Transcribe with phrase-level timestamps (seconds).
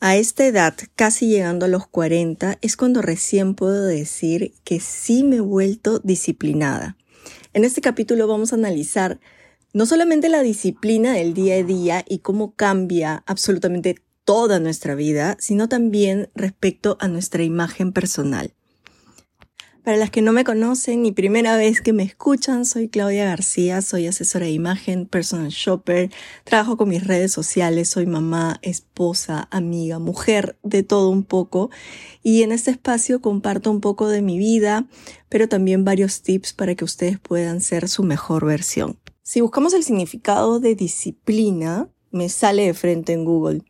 [0.00, 5.24] A esta edad, casi llegando a los 40, es cuando recién puedo decir que sí
[5.24, 6.96] me he vuelto disciplinada.
[7.52, 9.18] En este capítulo vamos a analizar
[9.72, 15.36] no solamente la disciplina del día a día y cómo cambia absolutamente toda nuestra vida,
[15.40, 18.54] sino también respecto a nuestra imagen personal.
[19.84, 23.80] Para las que no me conocen ni primera vez que me escuchan, soy Claudia García,
[23.80, 26.10] soy asesora de imagen, personal shopper,
[26.44, 31.70] trabajo con mis redes sociales, soy mamá, esposa, amiga, mujer, de todo un poco.
[32.22, 34.86] Y en este espacio comparto un poco de mi vida,
[35.28, 38.98] pero también varios tips para que ustedes puedan ser su mejor versión.
[39.22, 43.62] Si buscamos el significado de disciplina, me sale de frente en Google.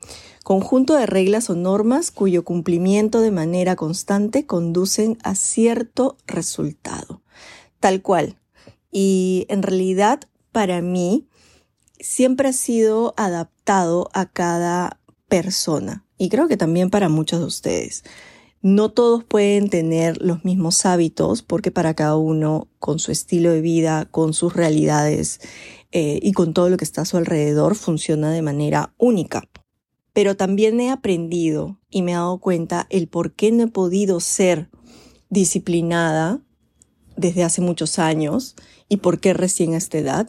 [0.44, 7.22] Conjunto de reglas o normas cuyo cumplimiento de manera constante conducen a cierto resultado.
[7.80, 8.38] Tal cual.
[8.90, 10.20] Y en realidad,
[10.52, 11.28] para mí,
[12.00, 16.04] siempre ha sido adaptado a cada persona.
[16.16, 18.04] Y creo que también para muchos de ustedes.
[18.60, 23.60] No todos pueden tener los mismos hábitos porque para cada uno, con su estilo de
[23.60, 25.40] vida, con sus realidades
[25.92, 29.48] eh, y con todo lo que está a su alrededor, funciona de manera única.
[30.12, 34.18] Pero también he aprendido y me he dado cuenta el por qué no he podido
[34.18, 34.68] ser
[35.30, 36.40] disciplinada
[37.16, 38.56] desde hace muchos años
[38.88, 40.28] y por qué recién a esta edad.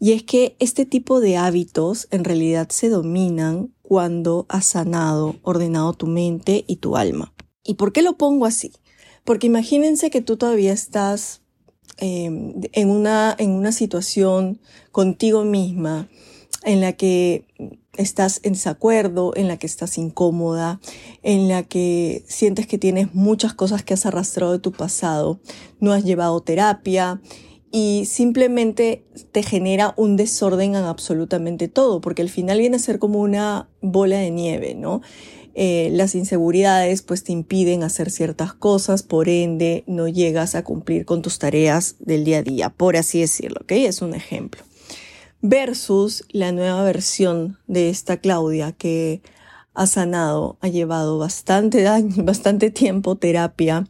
[0.00, 5.92] Y es que este tipo de hábitos en realidad se dominan cuando has sanado, ordenado
[5.92, 7.34] tu mente y tu alma.
[7.66, 8.72] ¿Y por qué lo pongo así?
[9.24, 11.42] Porque imagínense que tú todavía estás
[11.98, 14.60] em, en, una, en una situación
[14.92, 16.08] contigo misma
[16.64, 17.46] en la que
[17.96, 20.80] estás en desacuerdo, en la que estás incómoda,
[21.22, 25.40] en la que sientes que tienes muchas cosas que has arrastrado de tu pasado,
[25.80, 27.20] no has llevado terapia
[27.72, 32.98] y simplemente te genera un desorden en absolutamente todo, porque al final viene a ser
[32.98, 35.02] como una bola de nieve, ¿no?
[35.58, 41.06] Eh, las inseguridades pues te impiden hacer ciertas cosas, por ende no llegas a cumplir
[41.06, 43.72] con tus tareas del día a día, por así decirlo, ¿ok?
[43.72, 44.62] Es un ejemplo.
[45.40, 49.22] Versus la nueva versión de esta Claudia que
[49.72, 53.88] ha sanado, ha llevado bastante daño, bastante tiempo terapia,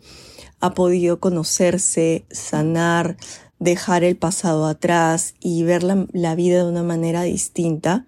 [0.60, 3.16] ha podido conocerse, sanar,
[3.58, 8.06] dejar el pasado atrás y ver la, la vida de una manera distinta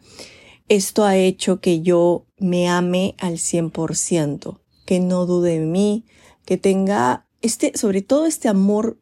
[0.69, 6.05] esto ha hecho que yo me ame al 100%, que no dude en mí,
[6.45, 8.99] que tenga este, sobre todo este amor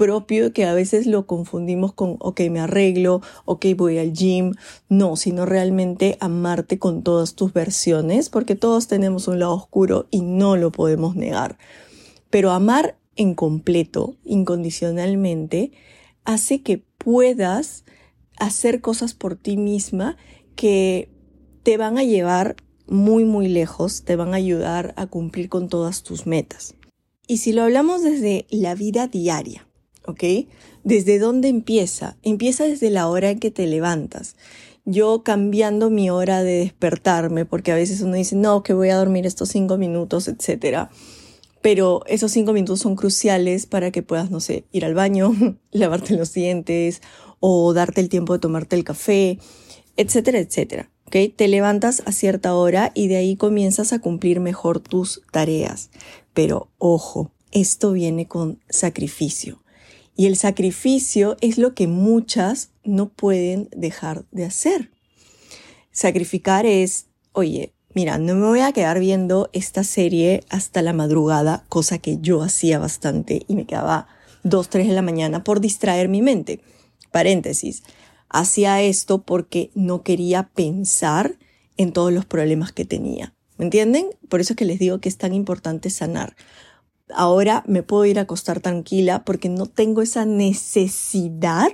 [0.00, 4.54] propio que a veces lo confundimos con, ok, me arreglo, ok, voy al gym.
[4.88, 10.22] No, sino realmente amarte con todas tus versiones, porque todos tenemos un lado oscuro y
[10.22, 11.58] no lo podemos negar.
[12.30, 15.72] Pero amar en completo, incondicionalmente,
[16.24, 17.84] hace que puedas
[18.38, 20.16] hacer cosas por ti misma
[20.60, 21.08] que
[21.62, 22.54] te van a llevar
[22.86, 26.74] muy, muy lejos, te van a ayudar a cumplir con todas tus metas.
[27.26, 29.66] Y si lo hablamos desde la vida diaria,
[30.04, 30.22] ¿ok?
[30.84, 32.18] ¿Desde dónde empieza?
[32.22, 34.36] Empieza desde la hora en que te levantas.
[34.84, 38.98] Yo cambiando mi hora de despertarme, porque a veces uno dice, no, que voy a
[38.98, 40.90] dormir estos cinco minutos, etcétera.
[41.62, 45.32] Pero esos cinco minutos son cruciales para que puedas, no sé, ir al baño,
[45.70, 47.00] lavarte los dientes
[47.38, 49.38] o darte el tiempo de tomarte el café
[50.00, 50.90] etcétera, etcétera.
[51.06, 51.28] ¿okay?
[51.28, 55.90] Te levantas a cierta hora y de ahí comienzas a cumplir mejor tus tareas.
[56.32, 59.62] Pero ojo, esto viene con sacrificio.
[60.16, 64.90] Y el sacrificio es lo que muchas no pueden dejar de hacer.
[65.92, 71.64] Sacrificar es, oye, mira, no me voy a quedar viendo esta serie hasta la madrugada,
[71.68, 74.08] cosa que yo hacía bastante y me quedaba
[74.42, 76.60] dos, tres de la mañana por distraer mi mente.
[77.10, 77.82] Paréntesis
[78.30, 81.38] hacía esto porque no quería pensar
[81.76, 83.34] en todos los problemas que tenía.
[83.58, 84.06] ¿Me entienden?
[84.28, 86.36] Por eso es que les digo que es tan importante sanar.
[87.14, 91.72] Ahora me puedo ir a acostar tranquila porque no tengo esa necesidad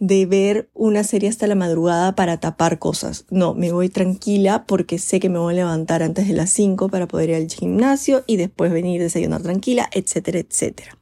[0.00, 3.24] de ver una serie hasta la madrugada para tapar cosas.
[3.30, 6.88] No, me voy tranquila porque sé que me voy a levantar antes de las 5
[6.88, 10.96] para poder ir al gimnasio y después venir desayunar tranquila, etcétera, etcétera.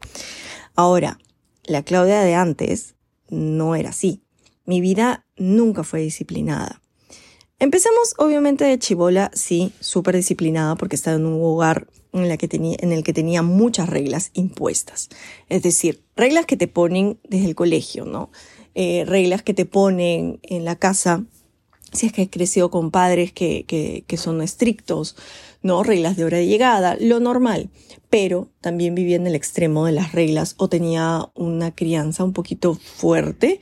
[0.75, 1.19] Ahora,
[1.65, 2.94] la Claudia de antes
[3.29, 4.23] no era así.
[4.67, 6.83] Mi vida nunca fue disciplinada.
[7.59, 13.13] Empecemos obviamente de chivola, sí, súper disciplinada porque estaba en un hogar en, el que
[13.13, 15.09] tenía muchas reglas impuestas.
[15.49, 18.31] Es decir, reglas que te ponen desde el colegio, ¿no?
[18.75, 21.25] Eh, reglas que te ponen en la casa
[21.93, 25.17] si es que has crecido con padres que, son estrictos,
[25.63, 25.83] ¿no?
[25.83, 27.71] Reglas de hora de llegada, lo normal.
[28.11, 32.75] Pero también vivía en el extremo de las reglas o tenía una crianza un poquito
[32.75, 33.61] fuerte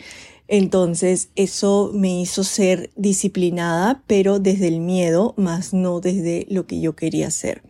[0.55, 6.81] Entonces eso me hizo ser disciplinada, pero desde el miedo, más no desde lo que
[6.81, 7.65] yo quería hacer.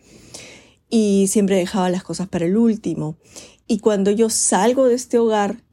[0.87, 3.17] Y siempre dejaba las cosas para el último.
[3.65, 5.63] Y cuando yo salgo de este hogar,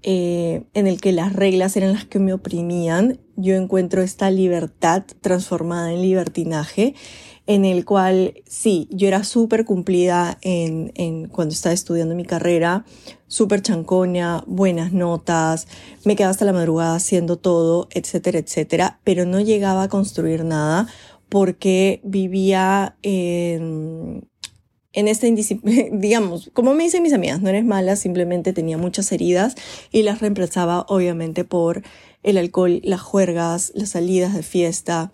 [0.00, 5.02] eh, en el que las reglas eran las que me oprimían, yo encuentro esta libertad
[5.20, 6.94] transformada en libertinaje,
[7.52, 12.86] en el cual sí, yo era súper cumplida en, en, cuando estaba estudiando mi carrera,
[13.26, 15.68] súper chancoña, buenas notas,
[16.04, 20.88] me quedaba hasta la madrugada haciendo todo, etcétera, etcétera, pero no llegaba a construir nada
[21.28, 24.26] porque vivía en,
[24.94, 29.12] en esta indisciplina, digamos, como me dicen mis amigas, no eres mala, simplemente tenía muchas
[29.12, 29.56] heridas
[29.90, 31.82] y las reemplazaba obviamente por
[32.22, 35.12] el alcohol, las juergas, las salidas de fiesta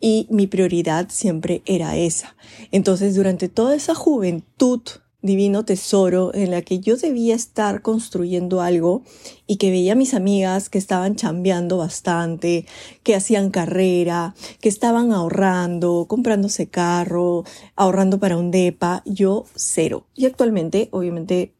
[0.00, 2.36] y mi prioridad siempre era esa.
[2.70, 4.80] Entonces, durante toda esa juventud
[5.20, 9.02] divino tesoro en la que yo debía estar construyendo algo
[9.46, 12.66] y que veía a mis amigas que estaban chambeando bastante,
[13.02, 20.06] que hacían carrera, que estaban ahorrando, comprándose carro, ahorrando para un DEPA, yo cero.
[20.14, 21.52] Y actualmente, obviamente,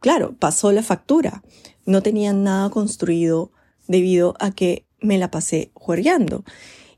[0.00, 1.42] claro, pasó la factura.
[1.86, 3.50] No tenía nada construido
[3.86, 6.44] debido a que me la pasé juergueando.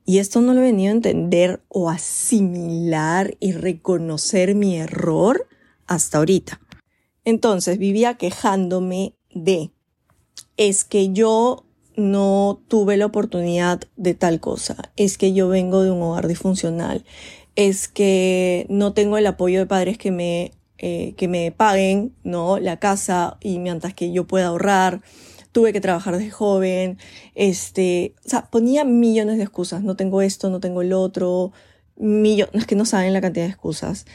[0.05, 5.47] Y esto no lo he venido a entender o asimilar y reconocer mi error
[5.87, 6.61] hasta ahorita.
[7.25, 9.71] Entonces vivía quejándome de,
[10.57, 11.65] es que yo
[11.97, 17.05] no tuve la oportunidad de tal cosa, es que yo vengo de un hogar disfuncional,
[17.57, 22.59] es que no tengo el apoyo de padres que me, eh, que me paguen, ¿no?
[22.59, 25.03] La casa y mientras que yo pueda ahorrar,
[25.53, 26.99] tuve que trabajar desde joven,
[27.35, 31.53] este, o sea, ponía millones de excusas, no tengo esto, no tengo el otro,
[31.97, 34.07] millones, que no saben la cantidad de excusas.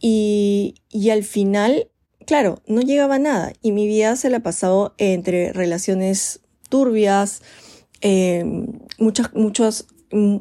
[0.00, 1.88] Y, y al final,
[2.26, 3.52] claro, no llegaba a nada.
[3.62, 7.42] Y mi vida se la ha pasado entre relaciones turbias,
[8.00, 8.44] eh,
[8.98, 10.38] muchas, muchas, mm,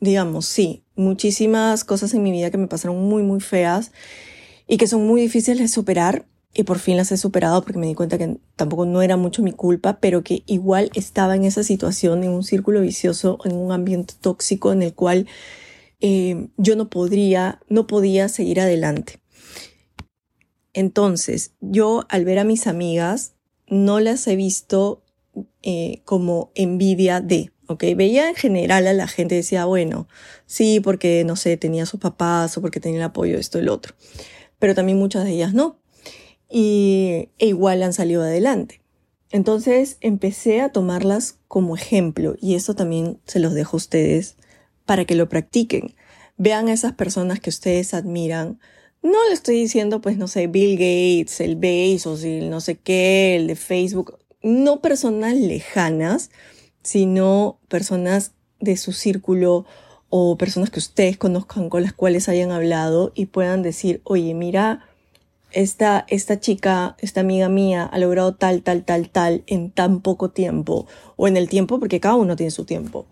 [0.00, 3.92] digamos, sí, muchísimas cosas en mi vida que me pasaron muy, muy feas
[4.66, 6.26] y que son muy difíciles de superar.
[6.54, 9.42] Y por fin las he superado porque me di cuenta que tampoco no era mucho
[9.42, 13.72] mi culpa, pero que igual estaba en esa situación, en un círculo vicioso, en un
[13.72, 15.26] ambiente tóxico en el cual
[16.00, 19.20] eh, yo no podría, no podía seguir adelante.
[20.72, 23.34] Entonces, yo al ver a mis amigas,
[23.68, 25.02] no las he visto
[25.62, 27.84] eh, como envidia de, ¿ok?
[27.96, 30.08] Veía en general a la gente decía, bueno,
[30.46, 33.68] sí, porque, no sé, tenía sus papás o porque tenía el apoyo de esto y
[33.68, 33.94] otro.
[34.58, 35.78] Pero también muchas de ellas no.
[36.56, 38.80] Y e igual han salido adelante.
[39.32, 44.36] Entonces empecé a tomarlas como ejemplo y esto también se los dejo a ustedes
[44.86, 45.96] para que lo practiquen.
[46.36, 48.60] Vean a esas personas que ustedes admiran.
[49.02, 53.34] No le estoy diciendo, pues, no sé, Bill Gates, el Bezos, el no sé qué,
[53.34, 54.20] el de Facebook.
[54.40, 56.30] No personas lejanas,
[56.84, 58.30] sino personas
[58.60, 59.66] de su círculo
[60.08, 64.86] o personas que ustedes conozcan con las cuales hayan hablado y puedan decir, oye, mira,
[65.54, 70.30] esta, esta chica, esta amiga mía ha logrado tal, tal, tal, tal en tan poco
[70.30, 70.86] tiempo
[71.16, 73.06] o en el tiempo, porque cada uno tiene su tiempo.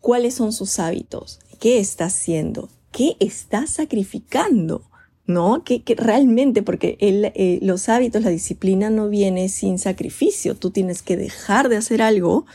[0.00, 4.82] Cuáles son sus hábitos, qué está haciendo, qué está sacrificando,
[5.26, 5.64] ¿no?
[5.64, 11.16] Que, realmente, porque eh, los hábitos, la disciplina no viene sin sacrificio, tú tienes que
[11.16, 12.46] dejar de hacer algo,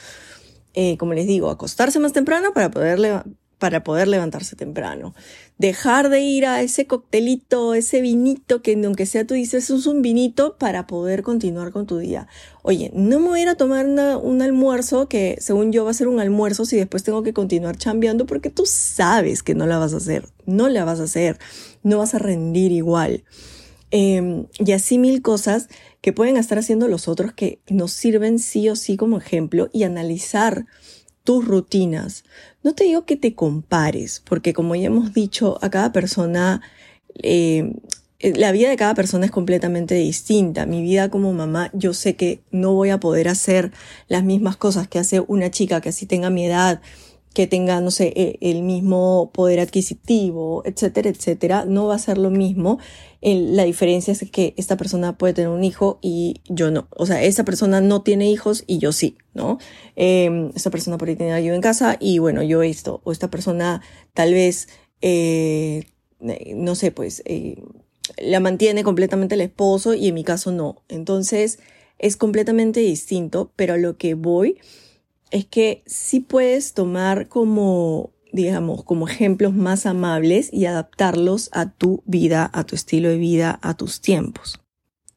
[0.73, 3.23] eh, como les digo, acostarse más temprano para poder
[3.59, 5.15] para poder levantarse temprano.
[5.57, 10.01] Dejar de ir a ese coctelito, ese vinito que aunque sea tú dices, es un
[10.01, 12.27] vinito para poder continuar con tu día.
[12.61, 15.95] Oye, no me voy a ir a tomar un almuerzo que según yo va a
[15.95, 19.79] ser un almuerzo si después tengo que continuar chambeando porque tú sabes que no la
[19.79, 21.39] vas a hacer, no la vas a hacer,
[21.81, 23.23] no vas a rendir igual.
[23.89, 25.69] Em, y así mil cosas
[26.01, 29.83] que pueden estar haciendo los otros que nos sirven sí o sí como ejemplo y
[29.83, 30.65] analizar
[31.23, 32.23] tus rutinas.
[32.67, 36.61] No te digo que te compares, porque como ya hemos dicho, a cada persona,
[37.23, 37.71] eh,
[38.19, 40.65] la vida de cada persona es completamente distinta.
[40.65, 43.71] Mi vida como mamá, yo sé que no voy a poder hacer
[44.09, 46.81] las mismas cosas que hace una chica que así tenga mi edad,
[47.33, 52.17] que tenga, no sé, e, el mismo poder adquisitivo, etcétera, etcétera, no va a ser
[52.17, 52.79] lo mismo.
[53.21, 56.87] La diferencia es que esta persona puede tener un hijo y yo no.
[56.91, 59.59] O sea, esa persona no tiene hijos y yo sí, ¿no?
[59.95, 63.01] Eh, esta persona por ahí tiene ayuda en casa y bueno, yo esto.
[63.03, 63.81] O esta persona
[64.13, 64.67] tal vez,
[65.01, 65.83] eh,
[66.19, 67.61] no sé, pues, eh,
[68.17, 70.81] la mantiene completamente el esposo y en mi caso no.
[70.87, 71.59] Entonces,
[71.99, 74.57] es completamente distinto, pero a lo que voy
[75.31, 82.03] es que sí puedes tomar como, digamos, como ejemplos más amables y adaptarlos a tu
[82.05, 84.59] vida, a tu estilo de vida, a tus tiempos.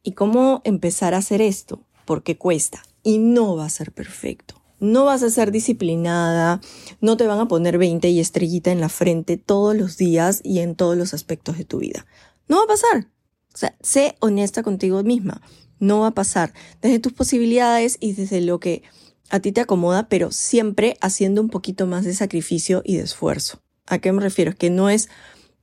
[0.02, 1.82] ¿Y cómo empezar a hacer esto?
[2.04, 2.82] Porque cuesta.
[3.02, 4.60] y no va a ser perfecto.
[4.78, 6.60] No vas a ser disciplinada,
[7.00, 10.58] no te van a poner 20 y estrellita en la frente todos los días y
[10.58, 12.06] en todos los aspectos de tu vida.
[12.48, 13.08] No va a pasar.
[13.54, 15.42] O sea, sé honesta contigo misma.
[15.78, 16.52] No va a pasar.
[16.82, 18.82] Desde tus posibilidades y desde lo que
[19.30, 23.62] a ti te acomoda, pero siempre haciendo un poquito más de sacrificio y de esfuerzo.
[23.86, 24.54] ¿A qué me refiero?
[24.54, 25.08] Que no es,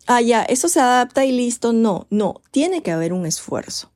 [0.08, 1.74] ah, ya, eso se adapta y listo.
[1.74, 3.92] No, no, tiene que haber un esfuerzo.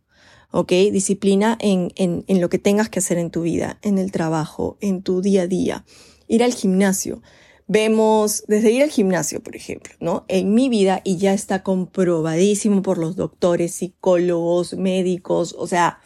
[0.51, 0.71] ¿ok?
[0.91, 4.77] Disciplina en, en, en lo que tengas que hacer en tu vida, en el trabajo,
[4.81, 5.85] en tu día a día.
[6.27, 7.21] Ir al gimnasio.
[7.67, 10.25] Vemos desde ir al gimnasio, por ejemplo, ¿no?
[10.27, 15.99] En mi vida, y ya está comprobadísimo por los doctores, psicólogos, médicos, o sea,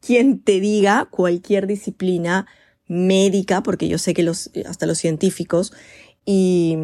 [0.00, 2.46] quien te diga cualquier disciplina
[2.92, 5.72] médica, porque yo sé que los, hasta los científicos,
[6.24, 6.76] y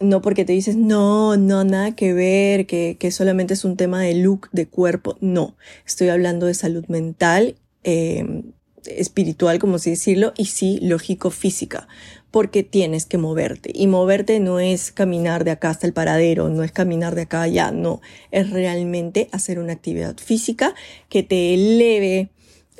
[0.00, 4.00] no porque te dices, no, no, nada que ver, que, que solamente es un tema
[4.02, 5.16] de look, de cuerpo.
[5.20, 8.42] No, estoy hablando de salud mental, eh,
[8.86, 11.86] espiritual, como así decirlo, y sí, lógico, física,
[12.30, 13.70] porque tienes que moverte.
[13.74, 17.42] Y moverte no es caminar de acá hasta el paradero, no es caminar de acá
[17.42, 18.00] allá, no,
[18.30, 20.74] es realmente hacer una actividad física
[21.08, 22.30] que te eleve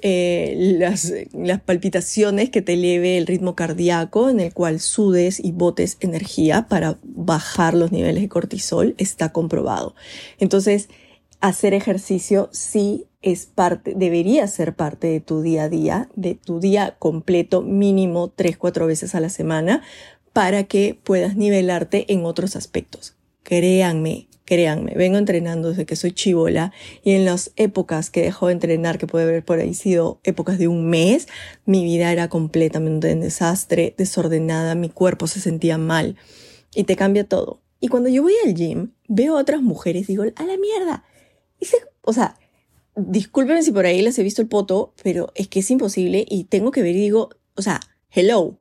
[0.03, 5.53] eh, las, las palpitaciones que te eleve el ritmo cardíaco, en el cual sudes y
[5.53, 9.95] botes energía para bajar los niveles de cortisol, está comprobado.
[10.39, 10.89] Entonces,
[11.41, 16.61] hacer ejercicio sí es parte, debería ser parte de tu día a día, de tu
[16.61, 19.83] día completo, mínimo 3-4 veces a la semana,
[20.33, 23.17] para que puedas nivelarte en otros aspectos.
[23.43, 26.73] Créanme, Créanme, vengo entrenando desde que soy chivola
[27.03, 30.57] y en las épocas que dejó de entrenar, que puede haber por ahí sido épocas
[30.57, 31.27] de un mes,
[31.65, 36.17] mi vida era completamente en desastre, desordenada, mi cuerpo se sentía mal
[36.77, 37.61] y te cambia todo.
[37.81, 41.05] Y cuando yo voy al gym, veo a otras mujeres y digo, a la mierda.
[41.61, 41.67] Y
[42.03, 42.39] o sea,
[42.95, 46.45] discúlpenme si por ahí les he visto el poto, pero es que es imposible y
[46.45, 47.81] tengo que ver y digo, o sea,
[48.13, 48.59] hello,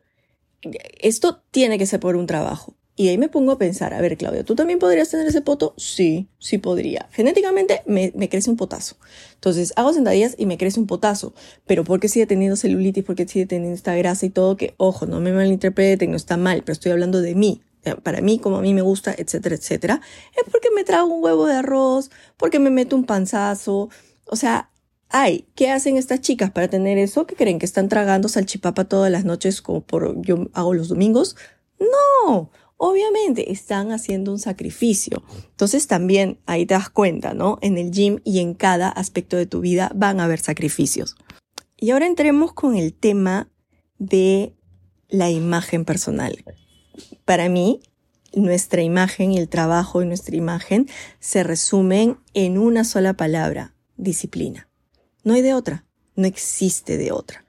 [0.99, 2.75] esto tiene que ser por un trabajo.
[2.97, 5.73] Y ahí me pongo a pensar, a ver, Claudia, ¿tú también podrías tener ese poto?
[5.75, 7.09] Sí, sí podría.
[7.11, 8.95] Genéticamente me, me crece un potazo.
[9.33, 11.33] Entonces, hago sentadillas y me crece un potazo.
[11.65, 13.03] Pero ¿por qué sigue teniendo celulitis?
[13.03, 14.55] ¿Por qué sigue teniendo esta grasa y todo?
[14.55, 17.61] Que, ojo, no me malinterpreten, no está mal, pero estoy hablando de mí.
[18.01, 20.01] Para mí, como a mí me gusta, etcétera, etcétera.
[20.35, 23.89] Es porque me trago un huevo de arroz, porque me meto un panzazo.
[24.25, 24.71] O sea,
[25.09, 27.27] ay, ¿qué hacen estas chicas para tener eso?
[27.27, 27.59] ¿Qué creen?
[27.59, 31.35] ¿Que están tragando salchipapa todas las noches como por yo hago los domingos?
[31.79, 35.23] No, obviamente están haciendo un sacrificio.
[35.51, 37.57] Entonces también ahí te das cuenta, ¿no?
[37.61, 41.15] En el gym y en cada aspecto de tu vida van a haber sacrificios.
[41.77, 43.49] Y ahora entremos con el tema
[43.97, 44.53] de
[45.09, 46.43] la imagen personal.
[47.25, 47.81] Para mí,
[48.33, 50.87] nuestra imagen y el trabajo de nuestra imagen
[51.19, 54.67] se resumen en una sola palabra, disciplina.
[55.23, 57.45] No hay de otra, no existe de otra.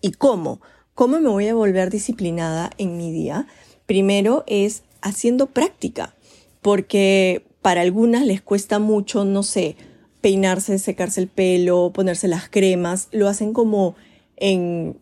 [0.00, 0.60] ¿Y cómo?
[0.94, 3.46] ¿Cómo me voy a volver disciplinada en mi día?
[3.88, 6.14] Primero es haciendo práctica,
[6.60, 9.76] porque para algunas les cuesta mucho, no sé,
[10.20, 13.96] peinarse, secarse el pelo, ponerse las cremas, lo hacen como
[14.36, 14.98] en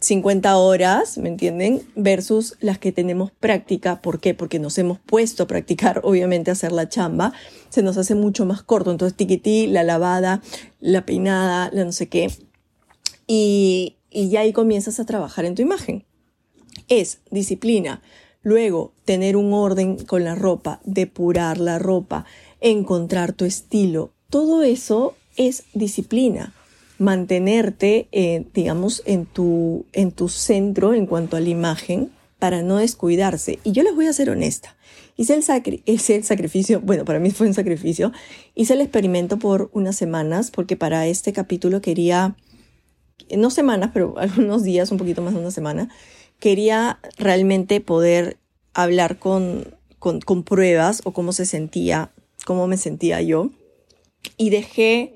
[0.00, 1.82] 50 horas, ¿me entienden?
[1.94, 4.02] Versus las que tenemos práctica.
[4.02, 4.34] ¿Por qué?
[4.34, 7.32] Porque nos hemos puesto a practicar, obviamente, hacer la chamba.
[7.68, 8.90] Se nos hace mucho más corto.
[8.90, 10.42] Entonces, tiquití, la lavada,
[10.80, 12.32] la peinada, la no sé qué.
[13.28, 16.04] Y, y ya ahí comienzas a trabajar en tu imagen.
[16.88, 18.02] Es disciplina,
[18.44, 22.26] Luego, tener un orden con la ropa, depurar la ropa,
[22.60, 26.52] encontrar tu estilo, todo eso es disciplina.
[26.98, 32.76] Mantenerte, eh, digamos, en tu, en tu centro en cuanto a la imagen para no
[32.76, 33.58] descuidarse.
[33.64, 34.76] Y yo les voy a ser honesta.
[35.16, 38.12] Hice el, hice el sacrificio, bueno, para mí fue un sacrificio.
[38.54, 42.36] Hice el experimento por unas semanas porque para este capítulo quería,
[43.34, 45.88] no semanas, pero algunos días, un poquito más de una semana,
[46.44, 48.36] quería realmente poder
[48.74, 52.10] hablar con, con, con pruebas o cómo se sentía,
[52.44, 53.48] cómo me sentía yo.
[54.36, 55.14] Y dejé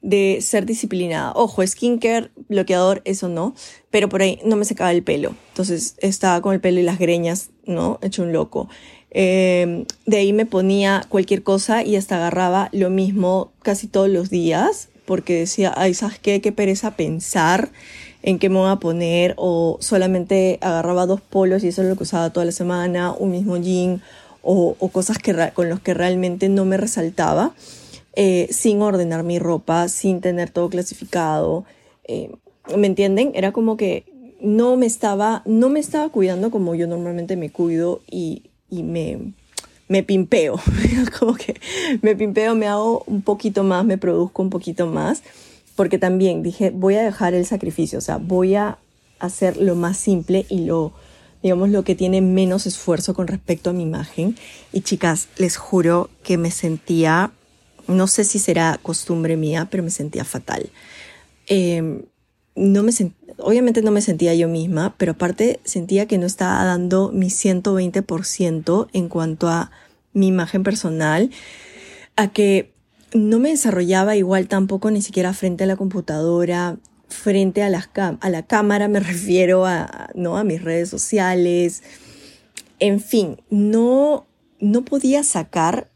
[0.00, 1.32] de ser disciplinada.
[1.34, 3.52] Ojo, skincare, bloqueador, eso no,
[3.90, 5.34] pero por ahí no me secaba el pelo.
[5.48, 7.98] Entonces estaba con el pelo y las greñas, ¿no?
[8.00, 8.68] Hecho un loco.
[9.10, 14.30] Eh, de ahí me ponía cualquier cosa y hasta agarraba lo mismo casi todos los
[14.30, 16.40] días, porque decía, ay, ¿sabes qué?
[16.40, 17.72] Qué pereza pensar
[18.22, 21.96] en qué me voy a poner o solamente agarraba dos polos y eso es lo
[21.96, 24.02] que usaba toda la semana, un mismo jean
[24.42, 27.54] o, cosas que, con los que realmente no me resaltaba,
[28.14, 31.64] eh, sin ordenar mi ropa, sin tener todo clasificado.
[32.04, 32.30] Eh,
[32.76, 33.32] ¿Me entienden?
[33.34, 34.04] Era como que
[34.40, 39.34] no me estaba, no me estaba cuidando como yo normalmente me cuido y, y me,
[39.88, 40.58] me pimpeo.
[41.18, 41.60] como que
[42.00, 45.22] me pimpeo, me hago un poquito más, me produzco un poquito más
[45.80, 48.76] porque también dije, voy a dejar el sacrificio, o sea, voy a
[49.18, 50.92] hacer lo más simple y lo,
[51.42, 54.36] digamos, lo que tiene menos esfuerzo con respecto a mi imagen.
[54.74, 57.32] Y chicas, les juro que me sentía,
[57.88, 60.68] no sé si será costumbre mía, pero me sentía fatal.
[61.46, 62.02] Em,
[62.54, 62.92] no me
[63.38, 68.88] obviamente no me sentía yo misma, pero aparte sentía que no estaba dando mi 120%
[68.92, 69.70] en cuanto a
[70.12, 71.30] mi imagen personal,
[72.16, 72.74] a que
[73.12, 78.30] no me desarrollaba igual tampoco ni siquiera frente a la computadora, frente a, las a
[78.30, 80.38] la cámara me refiero a, ¿no?
[80.38, 81.82] a mis redes sociales.
[82.78, 84.26] En fin, no,
[84.58, 85.88] no podía sacar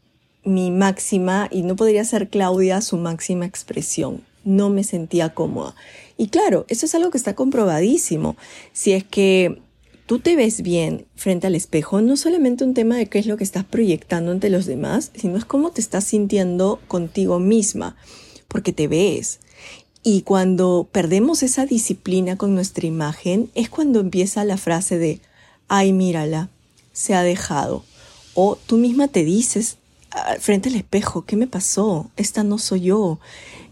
[0.43, 4.21] mi máxima y no podría ser Claudia su máxima expresión.
[4.43, 5.73] No me sentía cómoda.
[6.17, 8.37] Y claro, eso es algo que está comprobadísimo.
[8.71, 9.61] Si es que
[10.05, 13.37] tú te ves bien frente al espejo, no solamente un tema de qué es lo
[13.37, 17.95] que estás proyectando ante los demás, sino es cómo te estás sintiendo contigo misma,
[18.47, 19.39] porque te ves.
[20.03, 25.19] Y cuando perdemos esa disciplina con nuestra imagen, es cuando empieza la frase de,
[25.67, 26.49] ay, mírala,
[26.93, 27.83] se ha dejado.
[28.35, 29.77] O tú misma te dices
[30.11, 32.11] ah, frente al espejo, ¿qué me pasó?
[32.17, 33.19] Esta no soy yo.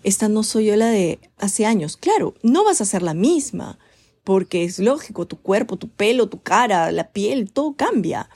[0.03, 1.97] Esta no soy yo la de hace años.
[1.97, 3.77] Claro, no vas a ser la misma
[4.23, 8.29] porque es lógico, tu cuerpo, tu pelo, tu cara, la piel, todo cambia.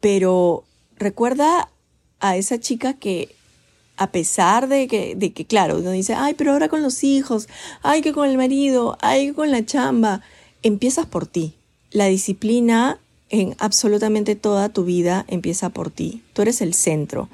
[0.00, 0.64] Pero
[0.96, 1.70] recuerda
[2.20, 3.34] a esa chica que
[3.96, 7.48] a pesar de que, de que, claro, uno dice, ay, pero ahora con los hijos,
[7.82, 10.22] ay, que con el marido, ay, que con la chamba,
[10.62, 11.54] empiezas por ti.
[11.92, 12.98] La disciplina
[13.30, 16.22] en absolutamente toda tu vida empieza por ti.
[16.32, 17.28] Tú eres el centro.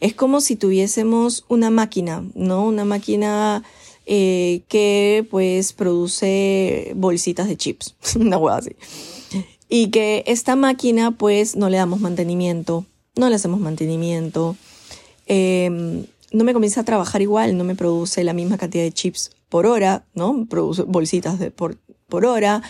[0.00, 2.64] Es como si tuviésemos una máquina, ¿no?
[2.64, 3.64] Una máquina
[4.06, 8.76] eh, que pues produce bolsitas de chips, una hueá así.
[9.68, 12.86] Y que esta máquina pues no le damos mantenimiento,
[13.16, 14.56] no le hacemos mantenimiento,
[15.26, 19.32] em, no me comienza a trabajar igual, no me produce la misma cantidad de chips
[19.48, 20.46] por hora, ¿no?
[20.48, 21.76] Produce bolsitas de, por,
[22.08, 22.62] por hora,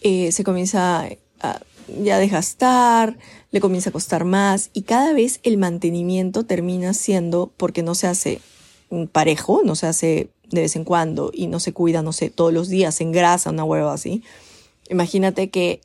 [0.00, 1.06] eh, se comienza
[1.40, 1.60] a
[2.02, 3.18] ya desgastar,
[3.50, 8.06] le comienza a costar más y cada vez el mantenimiento termina siendo, porque no se
[8.06, 8.40] hace
[9.12, 12.52] parejo, no se hace de vez en cuando y no se cuida, no sé, todos
[12.52, 14.22] los días, se engrasa una hueva así,
[14.90, 15.80] imagínate que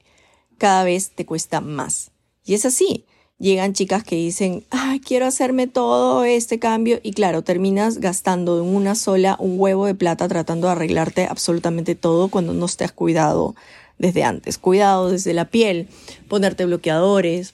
[0.58, 2.12] cada vez te cuesta más.
[2.46, 3.06] Y es así.
[3.40, 8.76] Llegan chicas que dicen, ay, quiero hacerme todo este cambio y claro, terminas gastando en
[8.76, 12.92] una sola un huevo de plata tratando de arreglarte absolutamente todo cuando no te has
[12.92, 13.54] cuidado
[14.00, 14.58] desde antes.
[14.58, 15.88] Cuidado desde la piel,
[16.28, 17.54] ponerte bloqueadores,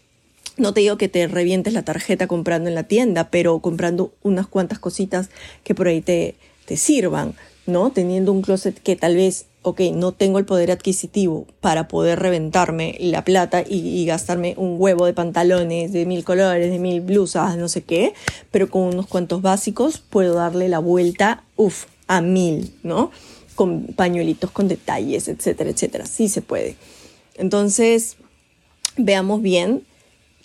[0.58, 4.48] no te digo que te revientes la tarjeta comprando en la tienda, pero comprando unas
[4.48, 5.30] cuantas cositas
[5.64, 6.36] que por ahí te,
[6.66, 7.34] te sirvan,
[7.66, 7.92] ¿no?
[7.92, 12.96] Teniendo un closet que tal vez, ok, no tengo el poder adquisitivo para poder reventarme
[13.00, 17.68] la plata y, gastarme un huevo de pantalones de mil colores, de mil blusas, no
[17.68, 18.14] sé qué,
[18.52, 23.12] pero con unos cuantos básicos puedo darle la vuelta, uff, a mil, ¿no?
[23.56, 26.06] Con pañuelitos, con detalles, etcétera, etcétera.
[26.06, 26.76] Sí se puede.
[27.36, 28.18] Entonces,
[28.98, 29.84] veamos bien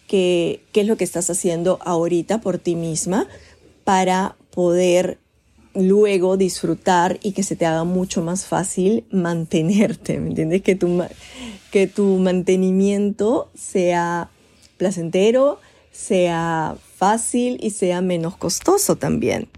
[0.08, 3.28] qué, qué es lo que estás haciendo ahorita por ti misma
[3.84, 5.18] para poder
[5.74, 10.62] luego disfrutar y que se te haga mucho más fácil mantenerte, ¿me entiendes?
[10.62, 11.02] Que tu,
[11.70, 14.30] que tu mantenimiento sea
[14.76, 15.60] placentero,
[15.92, 19.48] sea fácil y sea menos costoso también.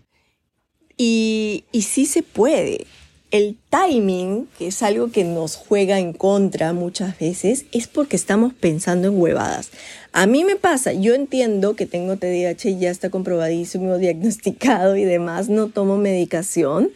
[0.96, 2.86] Y, y sí se puede,
[3.30, 8.52] el timing, que es algo que nos juega en contra muchas veces, es porque estamos
[8.54, 9.70] pensando en huevadas.
[10.12, 15.48] A mí me pasa, yo entiendo que tengo TDAH ya está comprobadísimo, diagnosticado y demás,
[15.48, 16.90] no tomo medicación.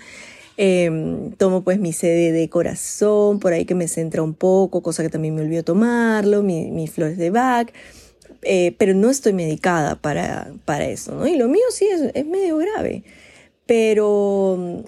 [0.56, 5.02] Em, tomo pues mi CD de corazón, por ahí que me centra un poco, cosa
[5.02, 7.72] que también me olvido tomarlo, mis flores de Bach,
[8.42, 11.26] eh, pero no estoy medicada para, para eso, ¿no?
[11.26, 13.02] Y lo mío sí es, es medio grave,
[13.66, 14.84] pero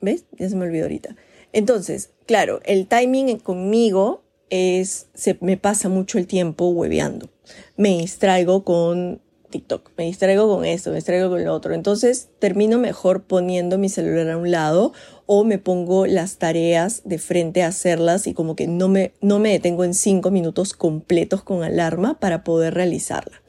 [0.00, 0.24] ¿Ves?
[0.38, 1.16] Ya se me olvidó ahorita.
[1.52, 7.28] Entonces, claro, el timing conmigo es, se me pasa mucho el tiempo hueveando.
[7.76, 11.74] Me distraigo con TikTok, me distraigo con esto, me distraigo con lo otro.
[11.74, 14.92] Entonces, termino mejor poniendo mi celular a un lado
[15.26, 19.38] o me pongo las tareas de frente a hacerlas y como que no me, no
[19.38, 23.42] me detengo en cinco minutos completos con alarma para poder realizarla.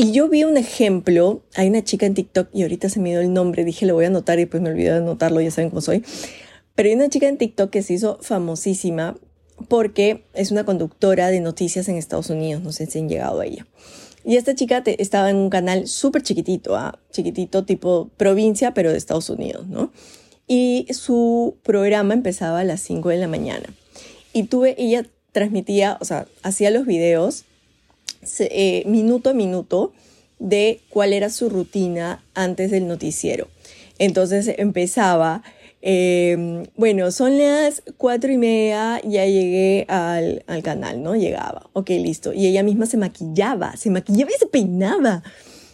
[0.00, 3.18] Y yo vi un ejemplo, hay una chica en TikTok y ahorita se me dio
[3.18, 5.70] el nombre, dije le voy a anotar y pues me olvidé de anotarlo, ya saben
[5.70, 6.04] cómo soy.
[6.76, 9.18] Pero hay una chica en TikTok que se hizo famosísima
[9.66, 13.46] porque es una conductora de noticias en Estados Unidos, no sé si han llegado a
[13.46, 13.66] ella.
[14.24, 16.96] Y esta chica estaba en un canal súper chiquitito, ¿ah?
[17.10, 19.90] chiquitito tipo provincia, pero de Estados Unidos, ¿no?
[20.46, 23.66] Y su programa empezaba a las 5 de la mañana.
[24.32, 27.46] Y tuve, ella transmitía, o sea, hacía los videos
[28.40, 29.92] eh, minuto a minuto
[30.38, 33.48] de cuál era su rutina antes del noticiero.
[33.98, 35.42] Entonces empezaba,
[35.82, 41.16] em, bueno, son las cuatro y media, ya llegué al, al, canal, ¿no?
[41.16, 42.32] Llegaba, ok, listo.
[42.32, 45.22] Y ella misma se maquillaba, se maquillaba y se peinaba.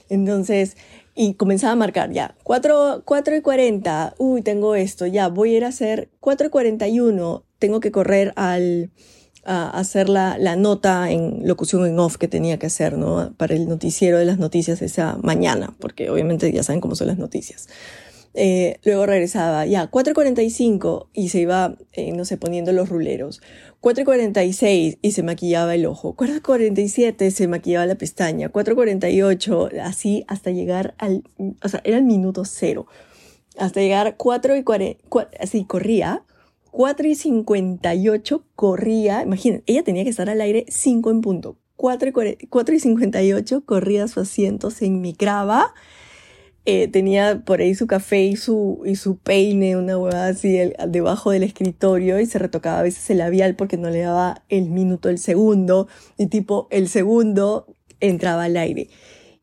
[0.09, 0.77] Entonces,
[1.14, 5.57] y comenzaba a marcar ya, 4, 4 y 40, uy, tengo esto, ya, voy a
[5.59, 8.90] ir a hacer 4 y 41, tengo que correr al,
[9.46, 13.33] a hacer la, la, nota en locución en off que tenía que hacer, ¿no?
[13.37, 17.18] Para el noticiero de las noticias esa mañana, porque obviamente ya saben cómo son las
[17.18, 17.68] noticias.
[18.37, 23.40] Eh, luego regresaba, ya, 4.45 y se iba, eh, no sé, poniendo los ruleros.
[23.80, 26.16] 4.46 y se maquillaba el ojo.
[26.16, 28.50] 4.47 se maquillaba la pestaña.
[28.50, 31.22] 4.48, así hasta llegar al,
[31.62, 32.87] o sea, era el minuto cero.
[33.57, 36.24] Hasta llegar 4 y 40, así corría.
[36.74, 41.56] 4 y 58 corría, imaginen, ella tenía que estar al aire 5 en punto.
[41.76, 45.72] 4 y, 4 y 58 corría su asiento, se enmicraba
[46.66, 50.58] eh, tenía por ahí su café y su, y su peine, una huevada así
[50.88, 54.70] debajo del escritorio y se retocaba a veces el labial porque no le daba el
[54.70, 57.66] minuto, el segundo, y tipo el segundo
[58.00, 58.88] entraba al aire.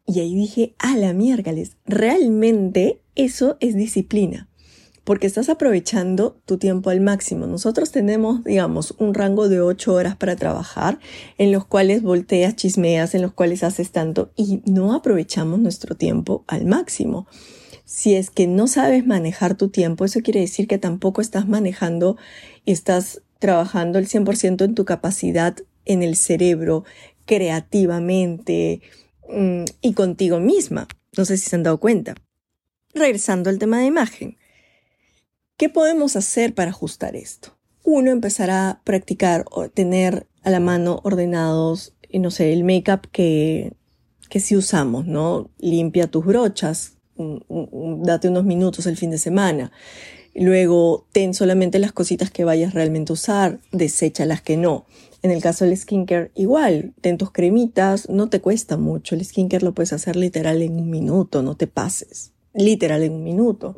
[0.06, 4.50] Y ahí dije, a la miércoles, realmente eso es disciplina
[5.12, 7.46] porque estás aprovechando tu tiempo al máximo.
[7.46, 11.00] Nosotros tenemos, digamos, un rango de ocho horas para trabajar,
[11.38, 16.46] en los cuales volteas, chismeas, en los cuales haces tanto y no aprovechamos nuestro tiempo
[16.48, 17.28] al máximo.
[17.84, 22.16] Si es que no sabes manejar tu tiempo, eso quiere decir que tampoco estás manejando
[22.64, 26.86] y estás trabajando el 100% en tu capacidad en el cerebro,
[27.26, 28.80] creativamente
[29.28, 30.88] mm, y contigo misma.
[31.18, 32.16] No sé si se han dado cuenta.
[32.94, 34.38] Regresando al tema de imagen.
[35.62, 37.56] ¿Qué podemos hacer para ajustar esto?
[37.84, 43.74] Uno, empezará a practicar o tener a la mano ordenados, no sé, el make-up que,
[44.28, 45.52] que sí usamos, ¿no?
[45.60, 49.72] Limpia tus brochas, date unos minutos el fin de semana.
[50.34, 54.88] Luego, ten solamente las cositas que vayas realmente a usar, desecha las que no.
[55.22, 59.14] En el caso del skincare, igual, ten tus cremitas, no te cuesta mucho.
[59.14, 63.24] El skincare lo puedes hacer literal en un minuto, no te pases literal en un
[63.24, 63.76] minuto.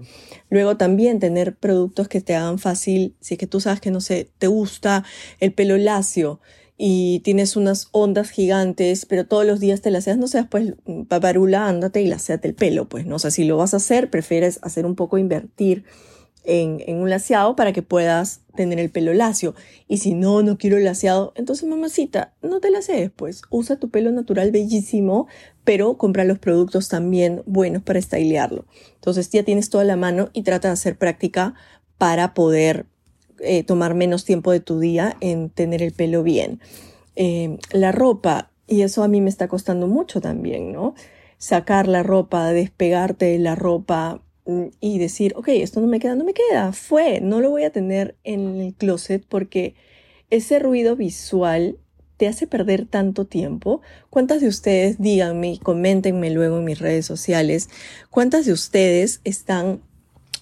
[0.49, 4.01] Luego también tener productos que te hagan fácil, si es que tú sabes que no
[4.01, 5.03] sé, te gusta
[5.39, 6.39] el pelo lacio
[6.77, 10.73] y tienes unas ondas gigantes, pero todos los días te las no seas pues
[11.07, 13.77] paparula, ándate y laseate el pelo, pues no o sé, sea, si lo vas a
[13.77, 15.86] hacer, prefieres hacer un poco invertir
[16.43, 19.56] en, un laseado para que puedas tener el pelo lacio.
[19.88, 23.89] Y si no, no quiero el laseado, entonces mamacita, no te lasees, pues usa tu
[23.89, 25.27] pelo natural bellísimo,
[25.63, 28.65] pero compra los productos también buenos para estilearlo.
[28.95, 31.53] Entonces ya tienes toda la mano y trata de hacer práctica
[31.97, 32.86] para poder
[33.39, 36.60] eh, tomar menos tiempo de tu día en tener el pelo bien.
[37.15, 40.95] Eh, la ropa, y eso a mí me está costando mucho también, ¿no?
[41.38, 44.21] Sacar la ropa, despegarte de la ropa,
[44.79, 47.71] y decir, ok, esto no me queda, no me queda, fue, no lo voy a
[47.71, 49.75] tener en el closet porque
[50.29, 51.77] ese ruido visual
[52.17, 53.82] te hace perder tanto tiempo.
[54.10, 57.69] ¿Cuántas de ustedes, díganme, coméntenme luego en mis redes sociales,
[58.10, 59.82] cuántas de ustedes están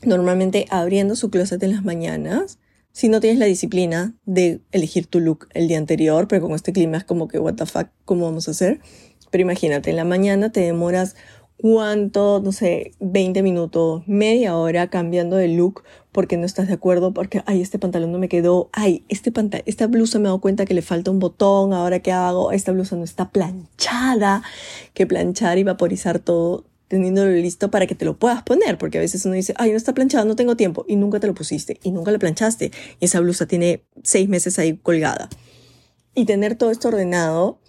[0.04, 2.60] normalmente abriendo su closet en las mañanas?
[2.92, 6.74] Si no tienes la disciplina de elegir tu look el día anterior, pero con este
[6.74, 8.82] clima es como que, what the fuck, ¿cómo vamos a hacer?
[9.30, 11.16] Pero imagínate, en la mañana te demoras
[11.62, 17.14] cuánto, no sé, 20 minutos, media hora cambiando de look porque no estás de acuerdo,
[17.14, 20.42] porque, ay, este pantalón no me quedó, ay, este pantalón, esta blusa me he dado
[20.42, 24.44] cuenta que le falta un botón, ahora qué hago, esta blusa no está planchada,
[24.94, 29.02] que planchar y vaporizar todo teniéndolo listo para que te lo puedas poner, porque a
[29.02, 31.80] veces uno dice, ay, no está planchado, no tengo tiempo, y nunca te lo pusiste,
[31.84, 35.30] y nunca la planchaste, y esa blusa tiene seis meses ahí colgada.
[36.16, 37.60] Y tener todo esto ordenado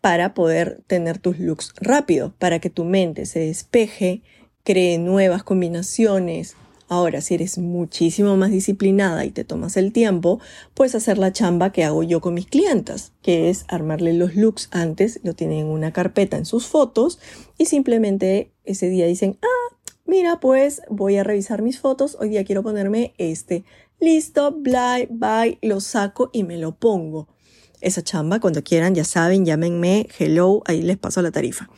[0.00, 4.22] para poder tener tus looks rápido, para que tu mente se despeje,
[4.64, 6.56] cree nuevas combinaciones.
[6.88, 10.40] Ahora, si eres muchísimo más disciplinada y te tomas el tiempo,
[10.74, 14.68] puedes hacer la chamba que hago yo con mis clientas, que es armarle los looks
[14.72, 17.20] antes, lo tienen en una carpeta en sus fotos
[17.58, 22.44] y simplemente ese día dicen, ah, mira, pues voy a revisar mis fotos, hoy día
[22.44, 23.64] quiero ponerme este.
[24.00, 27.28] Listo, bye, bye, lo saco y me lo pongo
[27.80, 28.40] esa chamba.
[28.40, 31.68] Cuando quieran, ya saben, llámenme, hello, ahí les paso la tarifa.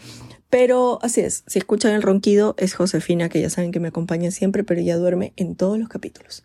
[0.50, 4.30] Pero así es, si escuchan el ronquido, es Josefina, que ya saben que me acompaña
[4.30, 6.44] siempre, pero ya duerme en todos los capítulos.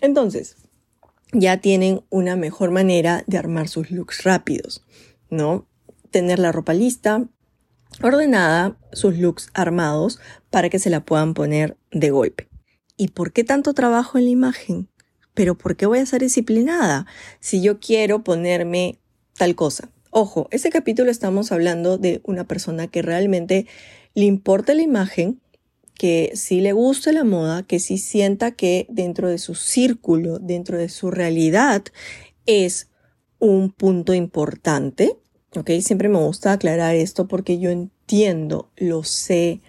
[0.00, 0.56] Entonces,
[1.32, 4.84] ya tienen una mejor manera de armar sus looks rápidos,
[5.28, 5.68] ¿no?
[6.10, 7.28] Tener la ropa lista,
[8.02, 10.18] ordenada, sus looks armados
[10.50, 12.48] para que se la puedan poner de golpe.
[12.96, 14.88] ¿Y por qué tanto trabajo en la imagen?
[15.38, 17.06] Pero ¿por qué voy a ser disciplinada
[17.38, 18.98] si yo quiero ponerme
[19.36, 19.88] tal cosa?
[20.10, 23.68] Ojo, ese capítulo estamos hablando de una persona que realmente
[24.14, 25.40] le importa la imagen,
[25.94, 30.76] que sí le guste la moda, que sí sienta que dentro de su círculo, dentro
[30.76, 31.84] de su realidad,
[32.46, 32.88] es
[33.38, 35.18] un punto importante.
[35.54, 35.70] ¿Ok?
[35.82, 39.60] Siempre me gusta aclarar esto porque yo entiendo, lo sé,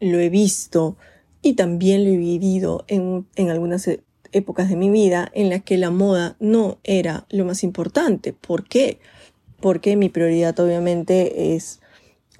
[0.00, 0.96] lo he visto
[1.42, 3.86] y también lo he vivido en, en algunas
[4.32, 8.32] épocas de mi vida en las que la moda no era lo más importante.
[8.32, 8.98] ¿Por qué?
[9.60, 11.80] Porque mi prioridad obviamente es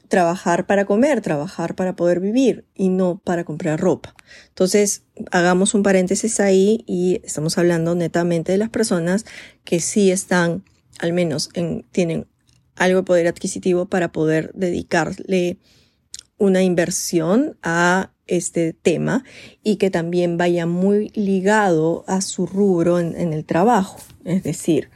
[0.09, 4.15] trabajar para comer, trabajar para poder vivir y no para comprar ropa.
[4.49, 9.25] Entonces, hagamos un paréntesis ahí y estamos hablando netamente de las personas
[9.65, 10.65] que sí están,
[10.99, 12.27] al menos en, tienen
[12.75, 15.59] algo de poder adquisitivo para poder dedicarle
[16.41, 19.25] una inversión a este tema
[19.63, 23.99] y que también vaya muy ligado a su rubro en, el trabajo.
[24.25, 24.89] Es decir,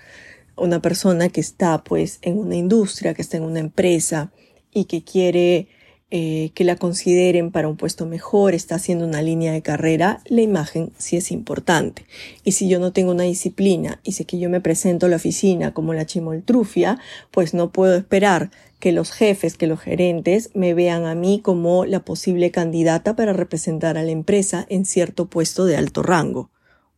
[0.56, 4.32] una persona que está pues en una industria, que está en una empresa,
[4.72, 5.68] y que quiere
[6.16, 10.42] eh, que la consideren para un puesto mejor, está haciendo una línea de carrera, la
[10.42, 12.06] imagen sí es importante.
[12.44, 15.16] Y si yo no tengo una disciplina y sé que yo me presento a la
[15.16, 17.00] oficina como la chimoltrufia,
[17.32, 21.84] pues no puedo esperar que los jefes, que los gerentes me vean a mí como
[21.84, 26.48] la posible candidata para representar a la empresa en cierto puesto de alto rango.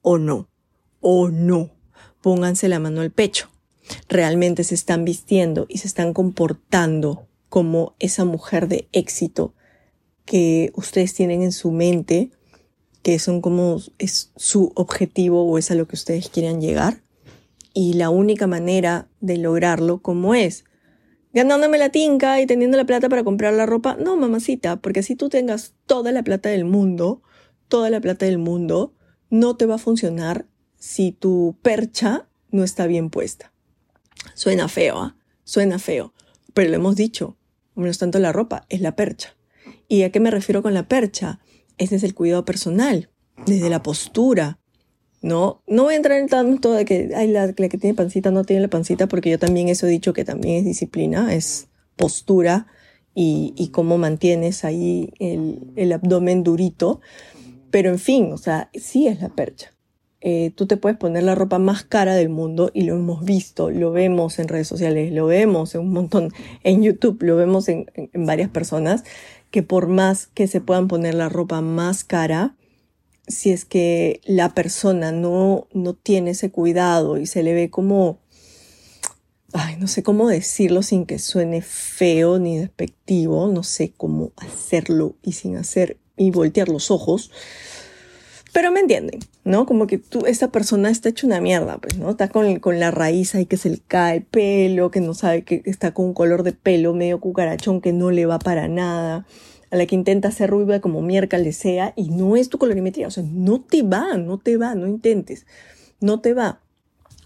[0.03, 0.51] O no,
[1.01, 1.71] o no.
[2.21, 3.49] Pónganse la mano al pecho.
[4.11, 9.55] Realmente se están vistiendo y se están comportando como esa mujer de éxito
[10.25, 12.31] que ustedes tienen en su mente,
[13.03, 17.03] que son como es su objetivo o es a lo que ustedes quieran llegar.
[17.73, 20.65] Y la única manera de lograrlo, como es?
[21.33, 23.97] Ganándome la tinca y teniendo la plata para comprar la ropa.
[24.01, 27.23] No, mamacita, porque si tú tengas toda la plata del mundo,
[27.69, 28.95] toda la plata del mundo,
[29.31, 30.47] no te va a funcionar
[30.79, 33.53] si tu percha no está bien puesta.
[34.35, 35.17] Suena feo, ¿ah?
[35.45, 36.13] Suena feo
[36.57, 37.37] pero lo hemos dicho,
[37.75, 39.37] no es tanto la ropa, es la percha.
[39.89, 41.39] ¿Y a qué me refiero con la percha?
[41.77, 43.11] Es desde el cuidado personal,
[43.45, 44.59] desde la postura.
[45.21, 48.43] No, no voy a entrar en tanto de que ay, la, que tiene pancita no
[48.45, 52.69] tiene la pancita, porque yo también eso he dicho que también es disciplina, es postura
[53.15, 57.03] y, y cómo mantienes ahí el, el abdomen durito.
[57.71, 59.76] Pero en fin, o sea, sí es la percha.
[60.23, 63.71] Eh, tú te puedes poner la ropa más cara del mundo y lo hemos visto,
[63.71, 66.33] lo vemos en redes sociales, lo vemos en un montón,
[66.65, 69.05] en YouTube, lo vemos en, varias personas,
[69.51, 72.57] que por más que se puedan poner la ropa más cara,
[73.29, 78.19] si es que la persona no, no tiene ese cuidado y se le ve como,
[79.53, 85.17] ay, no sé cómo decirlo sin que suene feo ni despectivo, no sé cómo hacerlo
[85.23, 87.31] y sin hacer y voltear los ojos,
[88.57, 89.67] pero me entienden, ¿no?
[89.67, 92.09] Como que tú, esta persona está hecha una mierda, pues, ¿no?
[92.09, 95.43] Está con, con la raíz ahí que se le cae el pelo, que no sabe
[95.43, 99.27] que está con un color de pelo medio cucarachón que no le va para nada,
[99.71, 103.11] a la que intenta hacer rubia como le sea y no es tu colorimetría, o
[103.11, 105.45] sea, no te va, no te va, no intentes,
[106.01, 106.63] no te va.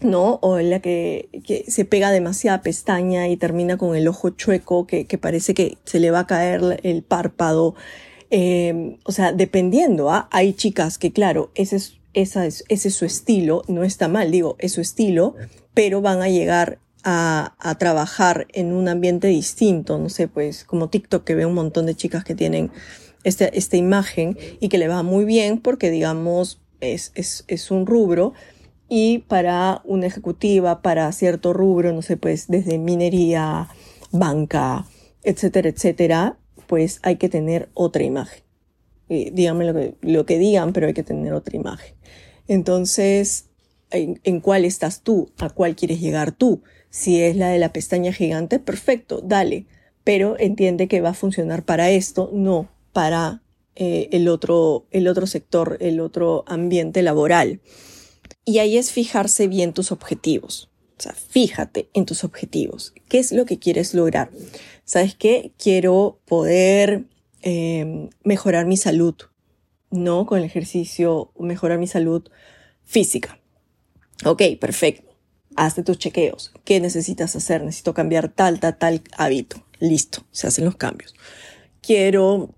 [0.00, 0.40] ¿no?
[0.42, 5.06] O la que, que, se pega demasiada pestaña y termina con el ojo chueco, que,
[5.06, 7.76] que parece que se le va a caer el párpado,
[8.30, 10.28] eh, o sea, dependiendo, ¿ah?
[10.30, 14.30] hay chicas que, claro, ese es, esa es, ese es su estilo, no está mal,
[14.30, 15.34] digo, es su estilo,
[15.74, 20.90] pero van a llegar a, a, trabajar en un ambiente distinto, no sé, pues como
[20.90, 22.70] TikTok que ve un montón de chicas que tienen
[23.24, 27.86] esta, esta imagen y que le va muy bien porque, digamos, es, es, es un
[27.86, 28.32] rubro
[28.88, 33.68] y para una ejecutiva, para cierto rubro, no sé, pues desde minería,
[34.10, 34.86] banca,
[35.22, 36.36] etcétera, etcétera,
[36.70, 38.44] pues hay que tener otra imagen.
[39.08, 41.96] Eh, díganme lo que, digan, pero hay que tener otra imagen.
[42.46, 43.46] Entonces,
[43.90, 45.32] ¿en, ¿en cuál estás tú?
[45.38, 46.62] ¿A cuál quieres llegar tú?
[46.88, 49.66] Si es la de la pestaña gigante, perfecto, dale.
[50.04, 53.42] Pero entiende que va a funcionar para esto, no para
[53.74, 57.60] eh, el, otro, el otro sector, el otro ambiente laboral.
[58.44, 60.70] Y ahí es fijarse bien tus objetivos.
[61.00, 62.94] O sea, fíjate en tus objetivos.
[63.08, 64.30] ¿Qué es lo que quieres lograr?
[64.90, 65.52] ¿sabes qué?
[65.56, 67.04] Quiero poder
[67.42, 69.14] eh, mejorar mi salud,
[69.92, 70.26] ¿no?
[70.26, 72.28] Con el ejercicio, mejorar mi salud
[72.82, 73.38] física.
[74.24, 75.14] Ok, perfecto.
[75.54, 76.52] Hazte tus chequeos.
[76.64, 77.62] ¿Qué necesitas hacer?
[77.62, 79.64] Necesito cambiar tal, tal, tal hábito.
[79.78, 81.14] Listo, se hacen los cambios.
[81.82, 82.56] Quiero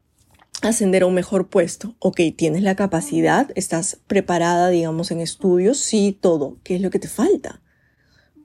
[0.62, 1.96] ascender a un mejor puesto.
[1.98, 6.56] Ok, tienes la capacidad, estás preparada, digamos, en estudios, sí, todo.
[6.64, 7.60] ¿Qué es lo que te falta?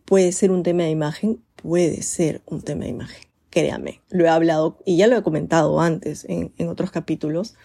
[0.08, 4.30] Puede ser un tema de imagen, puede ser un tema de imagen créame, lo he
[4.30, 7.56] hablado y ya lo he comentado antes en, otros capítulos,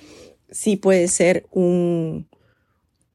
[0.51, 2.29] sí puede ser un,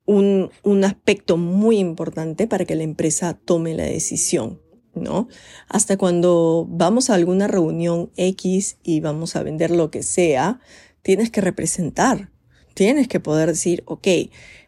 [0.05, 4.61] un, un, aspecto muy importante para que la empresa tome la decisión,
[4.93, 5.27] ¿no?
[5.69, 10.59] Hasta cuando vamos a alguna reunión X y vamos a vender lo que sea,
[11.01, 12.29] tienes que representar,
[12.75, 14.07] tienes que poder decir, ok,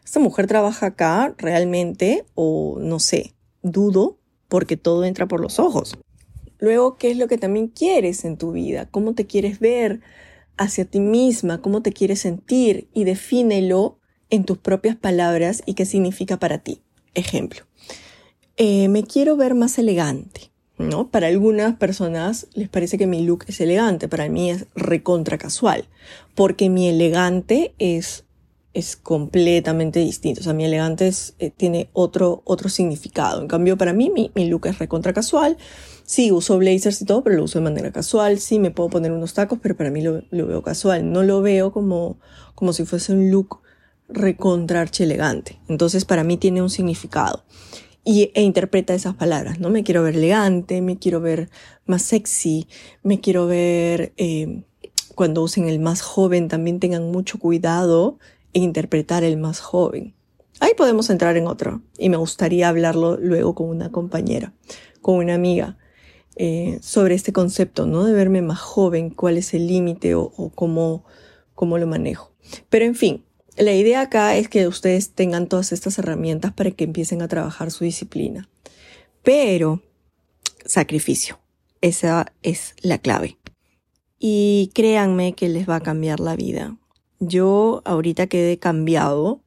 [0.04, 4.19] esta mujer trabaja acá realmente o no sé, dudo
[4.50, 5.96] porque todo entra por los ojos.
[6.58, 8.86] Luego, ¿qué es lo que también quieres en tu vida?
[8.90, 10.00] ¿Cómo te quieres ver
[10.58, 11.62] hacia ti misma?
[11.62, 12.88] ¿Cómo te quieres sentir?
[12.92, 16.82] Y defínelo en tus propias palabras y qué significa para ti.
[17.14, 17.62] Ejemplo,
[18.58, 20.50] eh, me quiero ver más elegante.
[20.80, 21.10] ¿no?
[21.10, 25.88] Para algunas personas les parece que mi look es elegante, para mí es recontra casual,
[26.34, 28.24] porque mi elegante es,
[28.72, 33.42] es completamente distinto, o sea, mi elegante eh, tiene otro, otro significado.
[33.42, 35.56] En cambio, para mí mi, mi look es recontra casual,
[36.04, 39.12] sí, uso blazers y todo, pero lo uso de manera casual, sí, me puedo poner
[39.12, 42.18] unos tacos, pero para mí lo, lo veo casual, no lo veo como,
[42.54, 43.60] como si fuese un look
[44.08, 45.58] recontra elegante.
[45.68, 47.44] Entonces, para mí tiene un significado
[48.04, 49.70] y, e interpreta esas palabras, ¿no?
[49.70, 51.48] Me quiero ver elegante, me quiero ver
[51.86, 52.66] más sexy,
[53.02, 54.62] me quiero ver, eh,
[55.14, 58.18] cuando usen el más joven, también tengan mucho cuidado
[58.52, 60.14] interpretar el más joven.
[60.60, 64.52] Ahí podemos entrar en otro y me gustaría hablarlo luego con una compañera,
[65.00, 65.78] con una amiga,
[66.36, 68.04] eh, sobre este concepto, ¿no?
[68.04, 71.04] De verme más joven, cuál es el límite o, o cómo,
[71.54, 72.32] cómo lo manejo.
[72.68, 73.24] Pero en fin,
[73.56, 77.70] la idea acá es que ustedes tengan todas estas herramientas para que empiecen a trabajar
[77.70, 78.48] su disciplina.
[79.22, 79.82] Pero,
[80.64, 81.38] sacrificio.
[81.80, 83.38] Esa es la clave.
[84.18, 86.76] Y créanme que les va a cambiar la vida.
[87.20, 89.42] Yo ahorita quedé cambiado.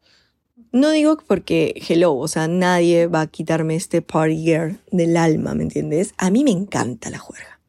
[0.71, 5.53] No digo porque, hello, o sea, nadie va a quitarme este party girl del alma,
[5.53, 6.13] ¿me entiendes?
[6.17, 7.59] A mí me encanta la juerga.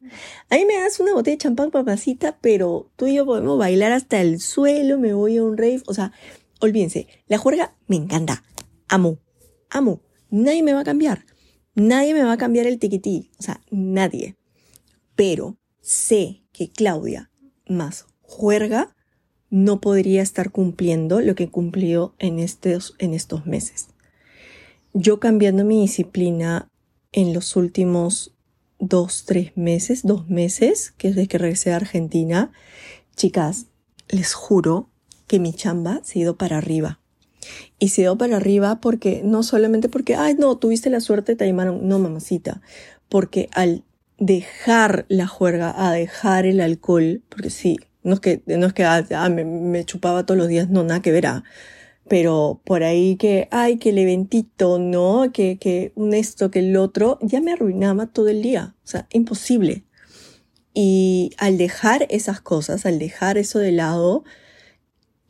[0.49, 3.91] A mí me das una botella de champán, papacita, pero tú y yo podemos bailar
[3.91, 5.81] hasta el suelo, me voy a un rave.
[5.87, 6.11] O sea,
[6.61, 8.43] olvídense, la juerga me encanta.
[8.87, 9.19] Amo,
[9.69, 10.01] amo.
[10.29, 11.25] Nadie me va a cambiar.
[11.73, 13.31] Nadie me va a cambiar el tiquití.
[13.39, 14.37] O sea, nadie.
[15.15, 17.31] Pero sé que Claudia
[17.67, 18.95] más juerga
[19.55, 23.87] no podría estar cumpliendo lo que cumplió en estos, en estos meses.
[24.93, 26.67] Yo cambiando mi disciplina
[27.13, 28.33] en los últimos
[28.79, 32.51] dos, tres meses, dos meses, que es desde que regresé a Argentina,
[33.15, 33.67] chicas,
[34.09, 34.89] les juro
[35.25, 36.99] que mi chamba se ha ido para arriba.
[37.79, 41.47] Y se ido para arriba porque, no solamente porque, ay, no, tuviste la suerte, te
[41.47, 42.61] llamaron, no, mamacita,
[43.07, 43.85] porque al
[44.17, 48.85] dejar la juerga, a dejar el alcohol, porque sí, no es que, no es que
[48.85, 51.43] ah, me, me, chupaba todos los días, no, nada que verá
[52.07, 55.31] pero por ahí que, ay, que el eventito, ¿no?
[55.33, 58.75] Que, que un esto, que el otro, ya me arruinaba todo el día.
[58.83, 59.85] O sea, imposible.
[60.73, 64.23] Y al dejar esas cosas, al dejar eso de lado,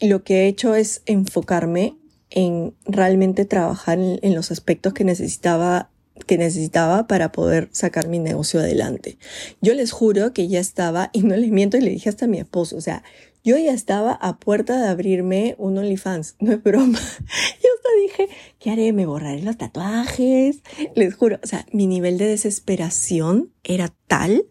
[0.02, 1.98] lo que he hecho es enfocarme
[2.30, 5.92] en realmente trabajar en, en los aspectos que necesitaba
[6.28, 9.18] que necesitaba para poder sacar mi negocio adelante.
[9.62, 12.28] Yo les juro que ya estaba, y no les miento, y le dije hasta a
[12.28, 13.04] mi esposo, o sea,
[13.44, 17.00] yo ya estaba a puerta de abrirme un OnlyFans, no es broma.
[17.30, 18.92] Yo hasta dije, ¿qué haré?
[18.92, 20.64] ¿Me borraré los tatuajes?
[20.96, 24.48] Les juro, o sea, mi nivel de desesperación era tal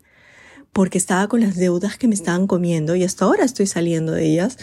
[0.72, 4.26] porque estaba con las deudas que me estaban comiendo y hasta ahora estoy saliendo de
[4.26, 4.58] ellas.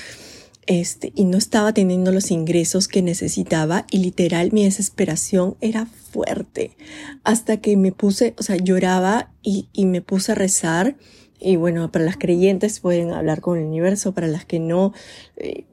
[0.71, 6.77] Este, y no estaba teniendo los ingresos que necesitaba y literal mi desesperación era fuerte
[7.25, 10.95] hasta que me puse, o sea, lloraba y, y me puse a rezar
[11.43, 14.93] y bueno, para las creyentes pueden hablar con el universo, para las que no,
[15.37, 15.65] eh,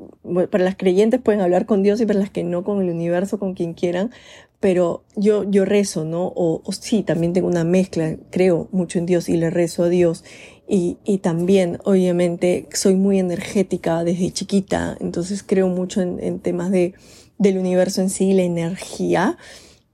[0.51, 3.39] para las creyentes pueden hablar con Dios y para las que no con el universo,
[3.39, 4.11] con quien quieran.
[4.61, 6.27] Pero yo, yo rezo, ¿no?
[6.27, 9.89] O, o sí, también tengo una mezcla, creo mucho en Dios y le rezo a
[9.89, 10.25] Dios.
[10.67, 16.71] Y, y también, obviamente, soy muy energética desde chiquita, entonces creo mucho en, en temas
[16.71, 16.95] de,
[17.39, 19.39] del universo en sí, la energía,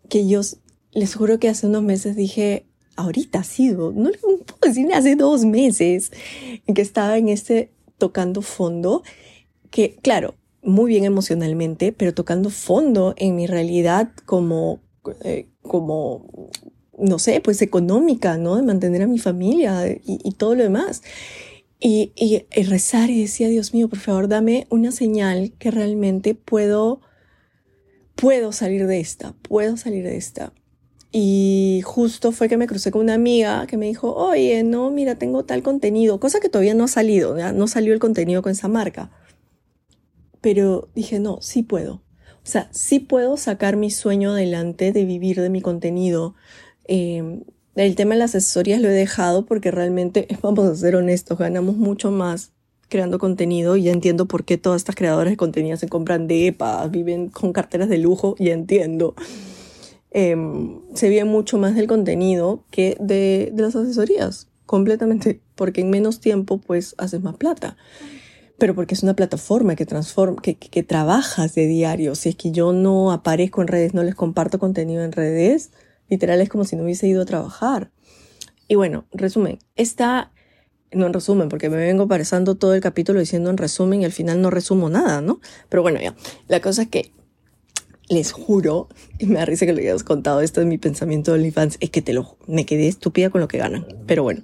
[0.09, 0.41] que yo
[0.93, 5.17] les juro que hace unos meses dije, ahorita ha sido, no le puedo decir hace
[5.17, 6.13] dos meses,
[6.73, 9.03] que estaba en este tocando fondo,
[9.71, 14.81] que claro, muy bien emocionalmente, pero tocando fondo en mi realidad como,
[15.23, 16.51] eh, como,
[16.99, 18.57] no sé, pues económica, ¿no?
[18.57, 21.03] De mantener a mi familia y, y todo lo demás.
[21.81, 26.35] Y, y, y, rezar y decía, Dios mío, por favor, dame una señal que realmente
[26.35, 27.01] puedo,
[28.15, 30.55] puedo salir de esta, puedo salir de esta.
[31.13, 35.15] Y justo fue que me crucé con una amiga que me dijo, oye, no, mira,
[35.15, 37.53] tengo tal contenido, cosa que todavía no ha salido, ¿ya?
[37.53, 39.13] no salió el contenido con esa marca.
[40.45, 41.95] Pero dije, no, sí puedo.
[41.95, 46.35] O sea, sí puedo sacar mi sueño adelante de vivir de mi contenido.
[46.87, 47.41] Eh,
[47.77, 51.79] el tema de las asesorías lo he dejado porque realmente, vamos a ser honestos, ganamos
[51.79, 52.53] mucho más
[52.91, 56.49] creando contenido y ya entiendo por qué todas estas creadoras de contenido se compran de
[56.49, 59.15] EPA, viven con carteras de lujo, ya entiendo
[60.11, 60.37] eh,
[60.93, 66.21] se ve mucho más del contenido que de, de las asesorías, completamente, porque en menos
[66.21, 67.79] tiempo pues haces más plata.
[68.59, 72.15] Pero porque es una plataforma que transforma, que, que, trabajas de diario.
[72.15, 75.71] Si es que yo no aparezco en redes, no les comparto contenido en redes,
[76.09, 77.91] literal es como si no hubiese ido a trabajar.
[78.69, 80.33] Y bueno, resumen, esta,
[80.93, 84.13] no en resumen, porque me vengo pasando todo el capítulo diciendo en resumen y al
[84.13, 85.41] final no resumo nada, ¿no?
[85.69, 86.15] Pero bueno, ya,
[86.49, 87.13] la cosa es que
[88.09, 88.89] les juro,
[89.19, 91.91] y me da risa que lo hayas contado, esto es mi pensamiento de OnlyFans, es
[91.91, 93.87] que te lo, me quedé estúpida con lo que ganan.
[94.07, 94.43] Pero bueno,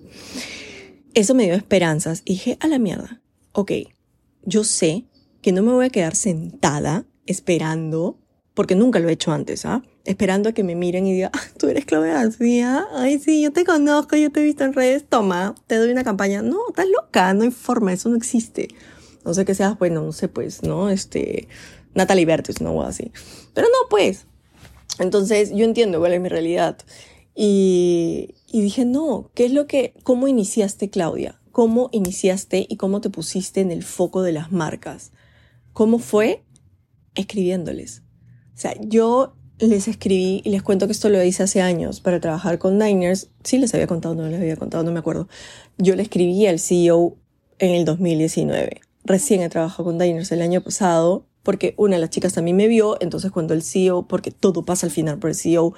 [1.14, 3.20] eso me dio esperanzas y dije, a la mierda,
[3.52, 3.72] ok,
[4.44, 5.04] yo sé
[5.42, 8.18] que no me voy a quedar sentada esperando,
[8.54, 9.82] porque nunca lo he hecho antes, ¿ah?
[10.04, 13.52] Esperando a que me miren y digan, ah, tú eres Chloe García, ay sí, yo
[13.52, 16.42] te conozco, yo te he visto en redes, toma, te doy una campaña.
[16.42, 18.68] No, estás loca, no hay forma, eso no existe.
[19.24, 20.90] No sé que seas, bueno, no sé, pues, ¿no?
[20.90, 21.48] Este,
[21.94, 23.12] Natalie Bertus, no, o así.
[23.54, 24.26] Pero no, pues.
[24.98, 26.78] Entonces, yo entiendo cuál es mi realidad.
[27.34, 31.39] Y, y dije, no, ¿qué es lo que, cómo iniciaste, Claudia?
[31.52, 35.12] ¿Cómo iniciaste y cómo te pusiste en el foco de las marcas?
[35.72, 36.44] ¿Cómo fue?
[37.14, 38.02] Escribiéndoles.
[38.54, 42.20] O sea, yo les escribí y les cuento que esto lo hice hace años para
[42.20, 43.30] trabajar con Niners.
[43.42, 45.28] Sí les había contado, no les había contado, no me acuerdo.
[45.76, 47.16] Yo le escribí al CEO
[47.58, 48.80] en el 2019.
[49.04, 52.68] Recién he trabajado con Diners el año pasado porque una de las chicas también me
[52.68, 55.74] vio, entonces cuando el CEO, porque todo pasa al final por el CEO,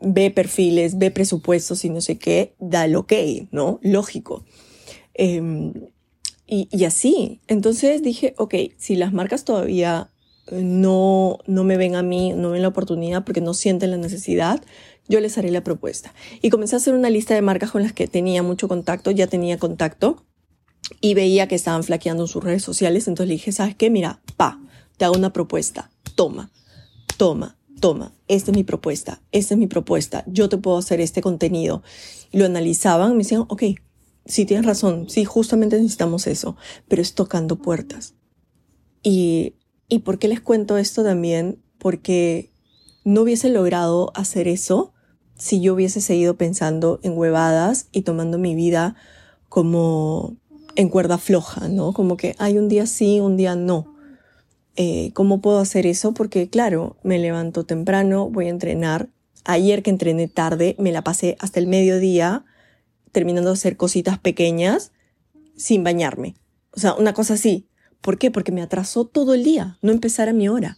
[0.00, 3.12] ve perfiles, ve presupuestos y no sé qué, da el ok,
[3.50, 3.78] ¿no?
[3.82, 4.44] Lógico.
[5.18, 5.72] Em,
[6.46, 10.10] y, así, entonces dije, ok, si las marcas todavía
[10.52, 14.62] no, no me ven a mí, no ven la oportunidad porque no sienten la necesidad,
[15.08, 16.14] yo les haré la propuesta.
[16.42, 19.26] Y comencé a hacer una lista de marcas con las que tenía mucho contacto, ya
[19.26, 20.24] tenía contacto
[21.00, 23.90] y veía que estaban flaqueando en sus redes sociales, entonces le dije, ¿sabes qué?
[23.90, 24.60] Mira, pa,
[24.98, 26.52] te hago una propuesta, toma,
[27.16, 31.22] toma, toma, esta es mi propuesta, esta es mi propuesta, yo te puedo hacer este
[31.22, 31.82] contenido.
[32.30, 33.62] lo analizaban, me decían, ok,
[34.26, 36.56] sí tienes razón, sí, justamente necesitamos eso,
[36.88, 38.14] pero es tocando puertas.
[39.02, 39.54] Y,
[39.88, 41.62] ¿Y por qué les cuento esto también?
[41.78, 42.50] Porque
[43.04, 44.92] no hubiese logrado hacer eso
[45.36, 48.96] si yo hubiese seguido pensando en huevadas y tomando mi vida
[49.48, 50.36] como
[50.74, 51.92] en cuerda floja, ¿no?
[51.92, 53.94] Como que hay un día sí, un día no.
[54.76, 56.12] Eh, ¿Cómo puedo hacer eso?
[56.12, 59.08] Porque claro, me levanto temprano, voy a entrenar.
[59.44, 62.44] Ayer que entrené tarde, me la pasé hasta el mediodía
[63.16, 64.92] terminando de hacer cositas pequeñas
[65.56, 66.34] sin bañarme.
[66.72, 67.64] O sea, una cosa así.
[68.02, 68.30] ¿Por qué?
[68.30, 70.76] Porque me atrasó todo el día, no empezar a mi hora.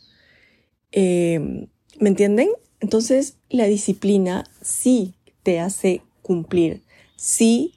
[0.93, 1.67] Em,
[1.99, 2.51] ¿Me entienden?
[2.79, 6.85] Entonces, la disciplina sí te hace cumplir,
[7.17, 7.75] sí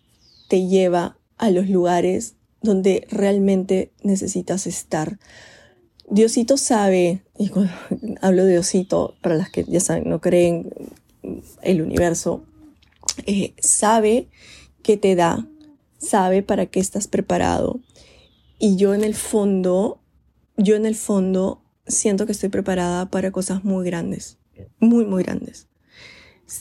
[0.48, 5.18] te lleva a los lugares donde realmente necesitas estar.
[6.08, 7.74] Diosito sabe, y cuando
[8.22, 10.70] hablo de Diosito, para las que ya saben, no creen
[11.64, 12.44] el universo,
[13.26, 14.30] eh, sabe
[14.84, 15.48] qué te da,
[15.98, 17.80] sabe para qué estás preparado.
[18.60, 20.02] Y yo en el fondo,
[20.58, 24.38] yo en el fondo siento que estoy preparada para cosas muy grandes,
[24.80, 25.68] muy, muy grandes.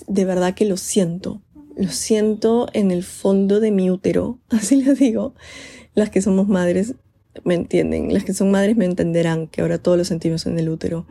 [0.06, 1.42] De verdad que lo siento,
[1.76, 5.34] lo siento en el fondo de mi útero, así les digo.
[5.94, 6.94] Las que somos madres
[7.44, 8.12] me entienden.
[8.12, 11.06] Las que son madres me entenderán que ahora todos lo sentimos en el útero,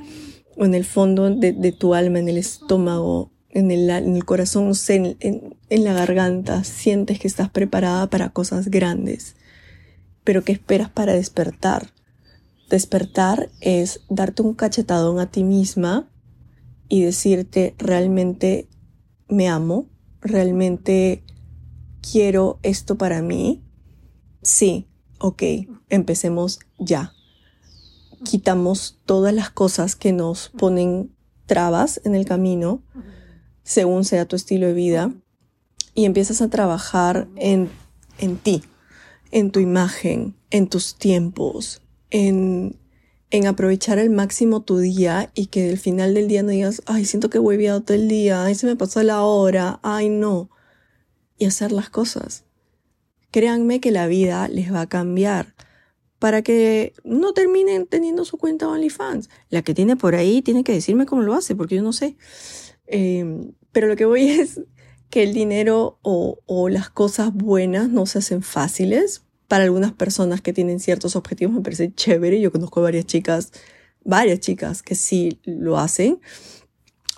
[0.58, 5.18] o en el fondo de, tu alma, en el estómago, en el, en corazón, sé,
[5.20, 6.64] en, en la garganta.
[6.64, 9.36] Sientes que estás preparada para cosas grandes.
[10.24, 11.92] Pero ¿qué esperas para despertar?
[12.70, 16.10] Despertar es darte un cachetadón a ti misma
[16.88, 18.68] y decirte realmente
[19.28, 19.88] me amo,
[20.22, 21.24] realmente
[22.02, 23.64] quiero esto para mí.
[24.42, 24.88] Sí,
[25.20, 25.44] ok,
[25.90, 27.14] empecemos ya.
[28.24, 32.84] Quitamos todas las cosas que nos ponen trabas en el camino,
[33.70, 35.14] según sea tu estilo de vida,
[35.94, 37.70] y empiezas a trabajar en,
[38.18, 38.64] en ti,
[39.30, 42.80] en tu imagen, en tus tiempos, en,
[43.30, 47.06] en aprovechar al máximo tu día y que al final del día no digas, ay,
[47.06, 50.50] siento que he hueviado todo el día, ay, se me pasó la hora, ay, no.
[51.38, 52.46] Y hacer las cosas.
[53.30, 55.54] Créanme que la vida les va a cambiar
[56.18, 59.30] para que no terminen teniendo su cuenta OnlyFans.
[59.52, 62.18] La que tiene por ahí tiene que decirme cómo lo hace, porque yo no sé.
[62.88, 64.62] Em, pero lo que voy es
[65.10, 69.24] que el dinero o, o las cosas buenas no se hacen fáciles.
[69.48, 72.40] Para algunas personas que tienen ciertos objetivos me parece chévere.
[72.40, 73.52] Yo conozco varias chicas,
[74.04, 76.20] varias chicas que sí lo hacen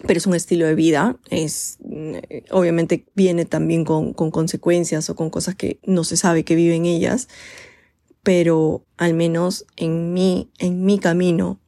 [0.05, 5.15] pero es un estilo de vida, es, eh, obviamente viene también con, con, consecuencias o
[5.15, 7.27] con cosas que no se sabe que viven ellas,
[8.23, 11.59] pero al menos en mí, en mi camino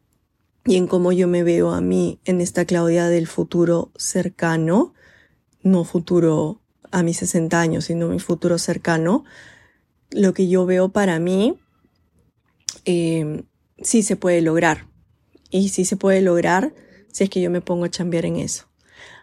[0.66, 4.94] y en cómo yo me veo a mí en esta Claudia del futuro cercano,
[5.62, 6.62] no futuro
[6.92, 9.26] a mis 60 años, sino mi futuro cercano,
[10.12, 11.58] lo que yo veo para mí
[12.86, 13.44] eh,
[13.82, 14.88] sí se puede lograr.
[15.50, 16.74] Y sí se puede lograr
[17.12, 18.68] si es que yo me pongo a chambear en eso.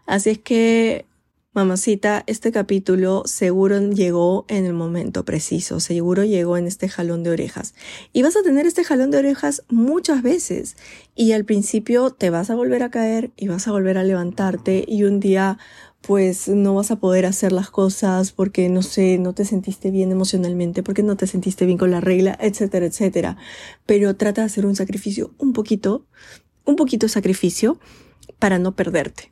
[0.06, 1.06] Así es que
[1.52, 7.30] Mamacita, este capítulo seguro llegó en el momento preciso, seguro llegó en este jalón de
[7.30, 7.74] orejas.
[8.12, 10.76] Y vas a tener este jalón de orejas muchas veces.
[11.16, 14.84] Y al principio te vas a volver a caer y vas a volver a levantarte
[14.86, 15.58] y un día
[16.02, 20.12] pues no vas a poder hacer las cosas porque no sé, no te sentiste bien
[20.12, 23.36] emocionalmente, porque no te sentiste bien con la regla, etcétera, etcétera.
[23.86, 26.06] Pero trata de hacer un sacrificio un poquito,
[26.64, 27.80] un poquito de sacrificio
[28.38, 29.30] para no perderte.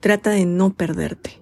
[0.00, 1.39] Trata de no perderte.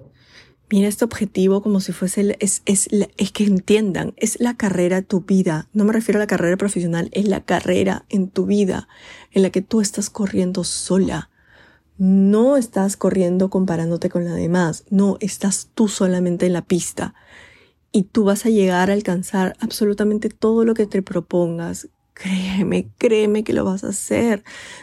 [0.71, 5.23] Mira este objetivo como si fuese, es, es, es que entiendan, es la carrera tu
[5.23, 5.67] vida.
[5.73, 8.89] No me refiero a la carrera profesional, es la carrera en tu vida
[9.33, 11.31] en la que tú estás corriendo sola.
[11.97, 17.15] No estás corriendo comparándote con la demás, no, estás tú solamente en la pista
[17.91, 21.89] y tú vas a llegar a alcanzar absolutamente todo lo que te propongas.
[22.21, 24.43] Créeme, créeme que lo vas a hacer.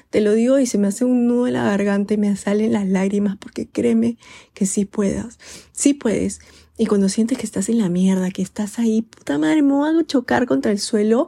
[0.09, 2.71] Te lo digo y se me hace un nudo en la garganta y me salen
[2.71, 4.17] las lágrimas porque créeme
[4.53, 5.37] que sí puedas.
[5.73, 6.39] Sí puedes.
[6.77, 9.89] Y cuando sientes que estás en la mierda, que estás ahí, puta madre, me voy
[9.89, 11.27] a chocar contra el suelo.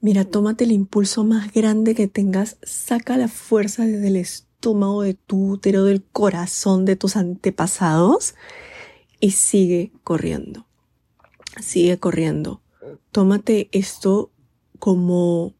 [0.00, 5.14] Mira, tómate el impulso más grande que tengas, saca la fuerza desde el estómago de
[5.14, 8.36] tu útero, del corazón de tus antepasados
[9.18, 10.66] y sigue corriendo.
[11.60, 12.60] Sigue corriendo.
[13.10, 14.30] Tómate esto
[14.78, 15.54] como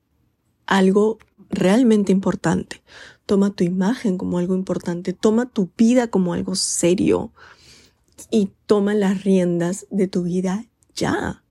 [0.66, 1.18] algo
[1.50, 2.82] realmente importante.
[3.26, 5.12] Toma tu imagen como algo importante.
[5.12, 7.32] Toma tu vida como algo serio.
[8.30, 11.42] Y toma las riendas de tu vida ya.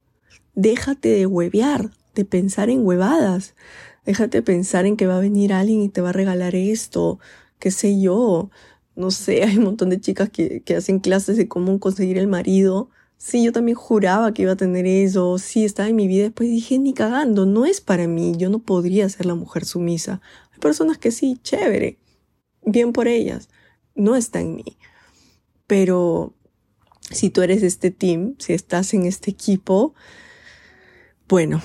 [0.55, 3.55] Déjate de huevear, de pensar en huevadas.
[4.05, 7.20] Déjate pensar en que va a venir alguien y te va a regalar esto,
[7.59, 8.49] qué sé yo.
[8.95, 12.28] No sé, hay un montón de chicas que, que hacen clases de cómo conseguir el
[12.28, 12.89] marido
[13.26, 16.49] Sí, yo también juraba que iba a tener eso, sí, estaba en mi vida, después
[16.49, 20.19] dije, ni cagando, no es para mí, yo no podría ser la mujer sumisa.
[20.51, 21.99] Hay personas que sí, chévere,
[22.65, 23.47] bien por ellas,
[23.95, 24.78] no está en mí.
[25.67, 26.34] Pero
[27.11, 29.95] si tú eres este team, si estás en este equipo,
[31.30, 31.61] bueno,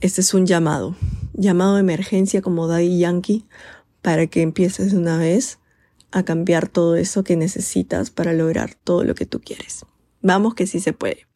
[0.00, 0.94] este es un llamado,
[1.32, 3.46] llamado de emergencia como Daddy Yankee,
[4.00, 5.58] para que empieces de una vez
[6.12, 9.84] a cambiar todo eso que necesitas para lograr todo lo que tú quieres.
[10.22, 11.26] Vamos que sí se puede.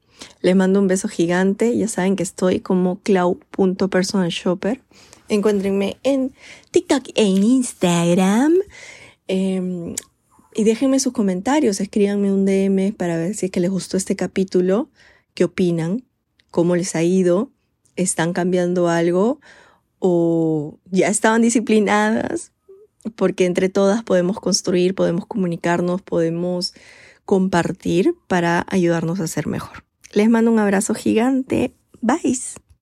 [0.40, 1.76] Les mando un beso gigante.
[1.76, 4.82] Ya saben que estoy como clau.personalshopper.
[5.28, 6.34] Encuéntrenme en
[6.70, 8.54] TikTok e en Instagram.
[9.26, 9.94] Em,
[10.54, 11.80] y déjenme sus comentarios.
[11.80, 14.90] Escríbanme un DM para ver si es que les gustó este capítulo.
[15.34, 16.04] ¿Qué opinan?
[16.50, 17.50] ¿Cómo les ha ido?
[17.96, 19.40] ¿Están cambiando algo?
[19.98, 22.52] ¿O ya estaban disciplinadas?
[23.16, 26.74] Porque entre todas podemos construir, podemos comunicarnos, podemos
[27.24, 29.84] compartir para ayudarnos a ser mejor.
[30.12, 31.74] Les mando un abrazo gigante.
[32.00, 32.38] Bye.